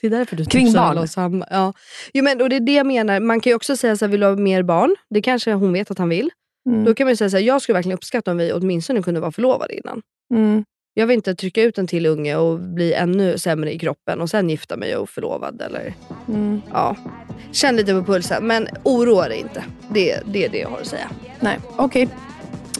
Det 0.00 0.06
är 0.06 0.10
därför 0.10 0.36
du 0.36 0.44
Kring 0.44 0.72
barn. 0.72 0.98
om 0.98 1.08
samma. 1.08 1.46
Ja. 1.50 1.72
Jo, 2.12 2.24
men, 2.24 2.40
och 2.42 2.48
det 2.48 2.56
är 2.56 2.60
det 2.60 2.74
jag 2.74 2.86
menar. 2.86 3.20
Man 3.20 3.40
kan 3.40 3.50
ju 3.50 3.54
också 3.56 3.76
säga 3.76 3.96
så 3.96 4.04
här, 4.04 4.10
vill 4.10 4.20
du 4.20 4.26
ha 4.26 4.36
mer 4.36 4.62
barn? 4.62 4.96
Det 5.10 5.22
kanske 5.22 5.52
hon 5.52 5.72
vet 5.72 5.90
att 5.90 5.98
han 5.98 6.08
vill. 6.08 6.30
Mm. 6.70 6.84
Då 6.84 6.94
kan 6.94 7.04
man 7.04 7.12
ju 7.12 7.16
säga 7.16 7.30
så 7.30 7.36
här, 7.36 7.44
jag 7.44 7.62
skulle 7.62 7.74
verkligen 7.74 7.96
uppskatta 7.98 8.30
om 8.30 8.36
vi 8.36 8.52
åtminstone 8.52 9.02
kunde 9.02 9.20
vara 9.20 9.32
förlovade 9.32 9.74
innan. 9.76 10.02
Mm. 10.34 10.64
Jag 10.94 11.06
vill 11.06 11.14
inte 11.14 11.34
trycka 11.34 11.62
ut 11.62 11.78
en 11.78 11.86
till 11.86 12.06
unge 12.06 12.36
och 12.36 12.58
bli 12.60 12.92
ännu 12.94 13.38
sämre 13.38 13.74
i 13.74 13.78
kroppen 13.78 14.20
och 14.20 14.30
sen 14.30 14.50
gifta 14.50 14.76
mig 14.76 14.96
och 14.96 15.08
förlovad. 15.10 15.62
Eller, 15.62 15.94
Mm. 16.28 16.60
ja. 16.72 16.96
Känn 17.52 17.76
lite 17.76 17.92
på 17.92 18.04
pulsen, 18.04 18.46
men 18.46 18.68
oroa 18.82 19.28
dig 19.28 19.38
inte. 19.40 19.64
Det, 19.94 20.20
det 20.26 20.44
är 20.44 20.48
det 20.48 20.58
jag 20.58 20.68
har 20.68 20.78
att 20.78 20.86
säga. 20.86 21.10
Nej, 21.40 21.58
okej. 21.76 22.08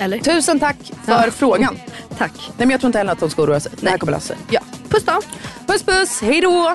Eller? 0.00 0.18
Tusen 0.18 0.60
tack 0.60 0.76
för 1.04 1.12
Ja. 1.24 1.30
frågan. 1.30 1.78
Tack. 2.18 2.32
Nej, 2.38 2.52
men 2.56 2.70
jag 2.70 2.80
tror 2.80 2.88
inte 2.88 2.98
heller 2.98 3.12
att 3.12 3.20
de 3.20 3.30
ska 3.30 3.42
oroa 3.42 3.60
sig. 3.60 3.72
Det 3.80 3.90
här 3.90 3.98
kommer 3.98 4.12
lösa 4.12 4.26
sig. 4.26 4.36
Ja. 4.50 4.60
Puss 4.88 5.04
då! 5.04 5.20
Puss 5.66 5.82
puss, 5.82 6.20
hej 6.22 6.40
då! 6.40 6.74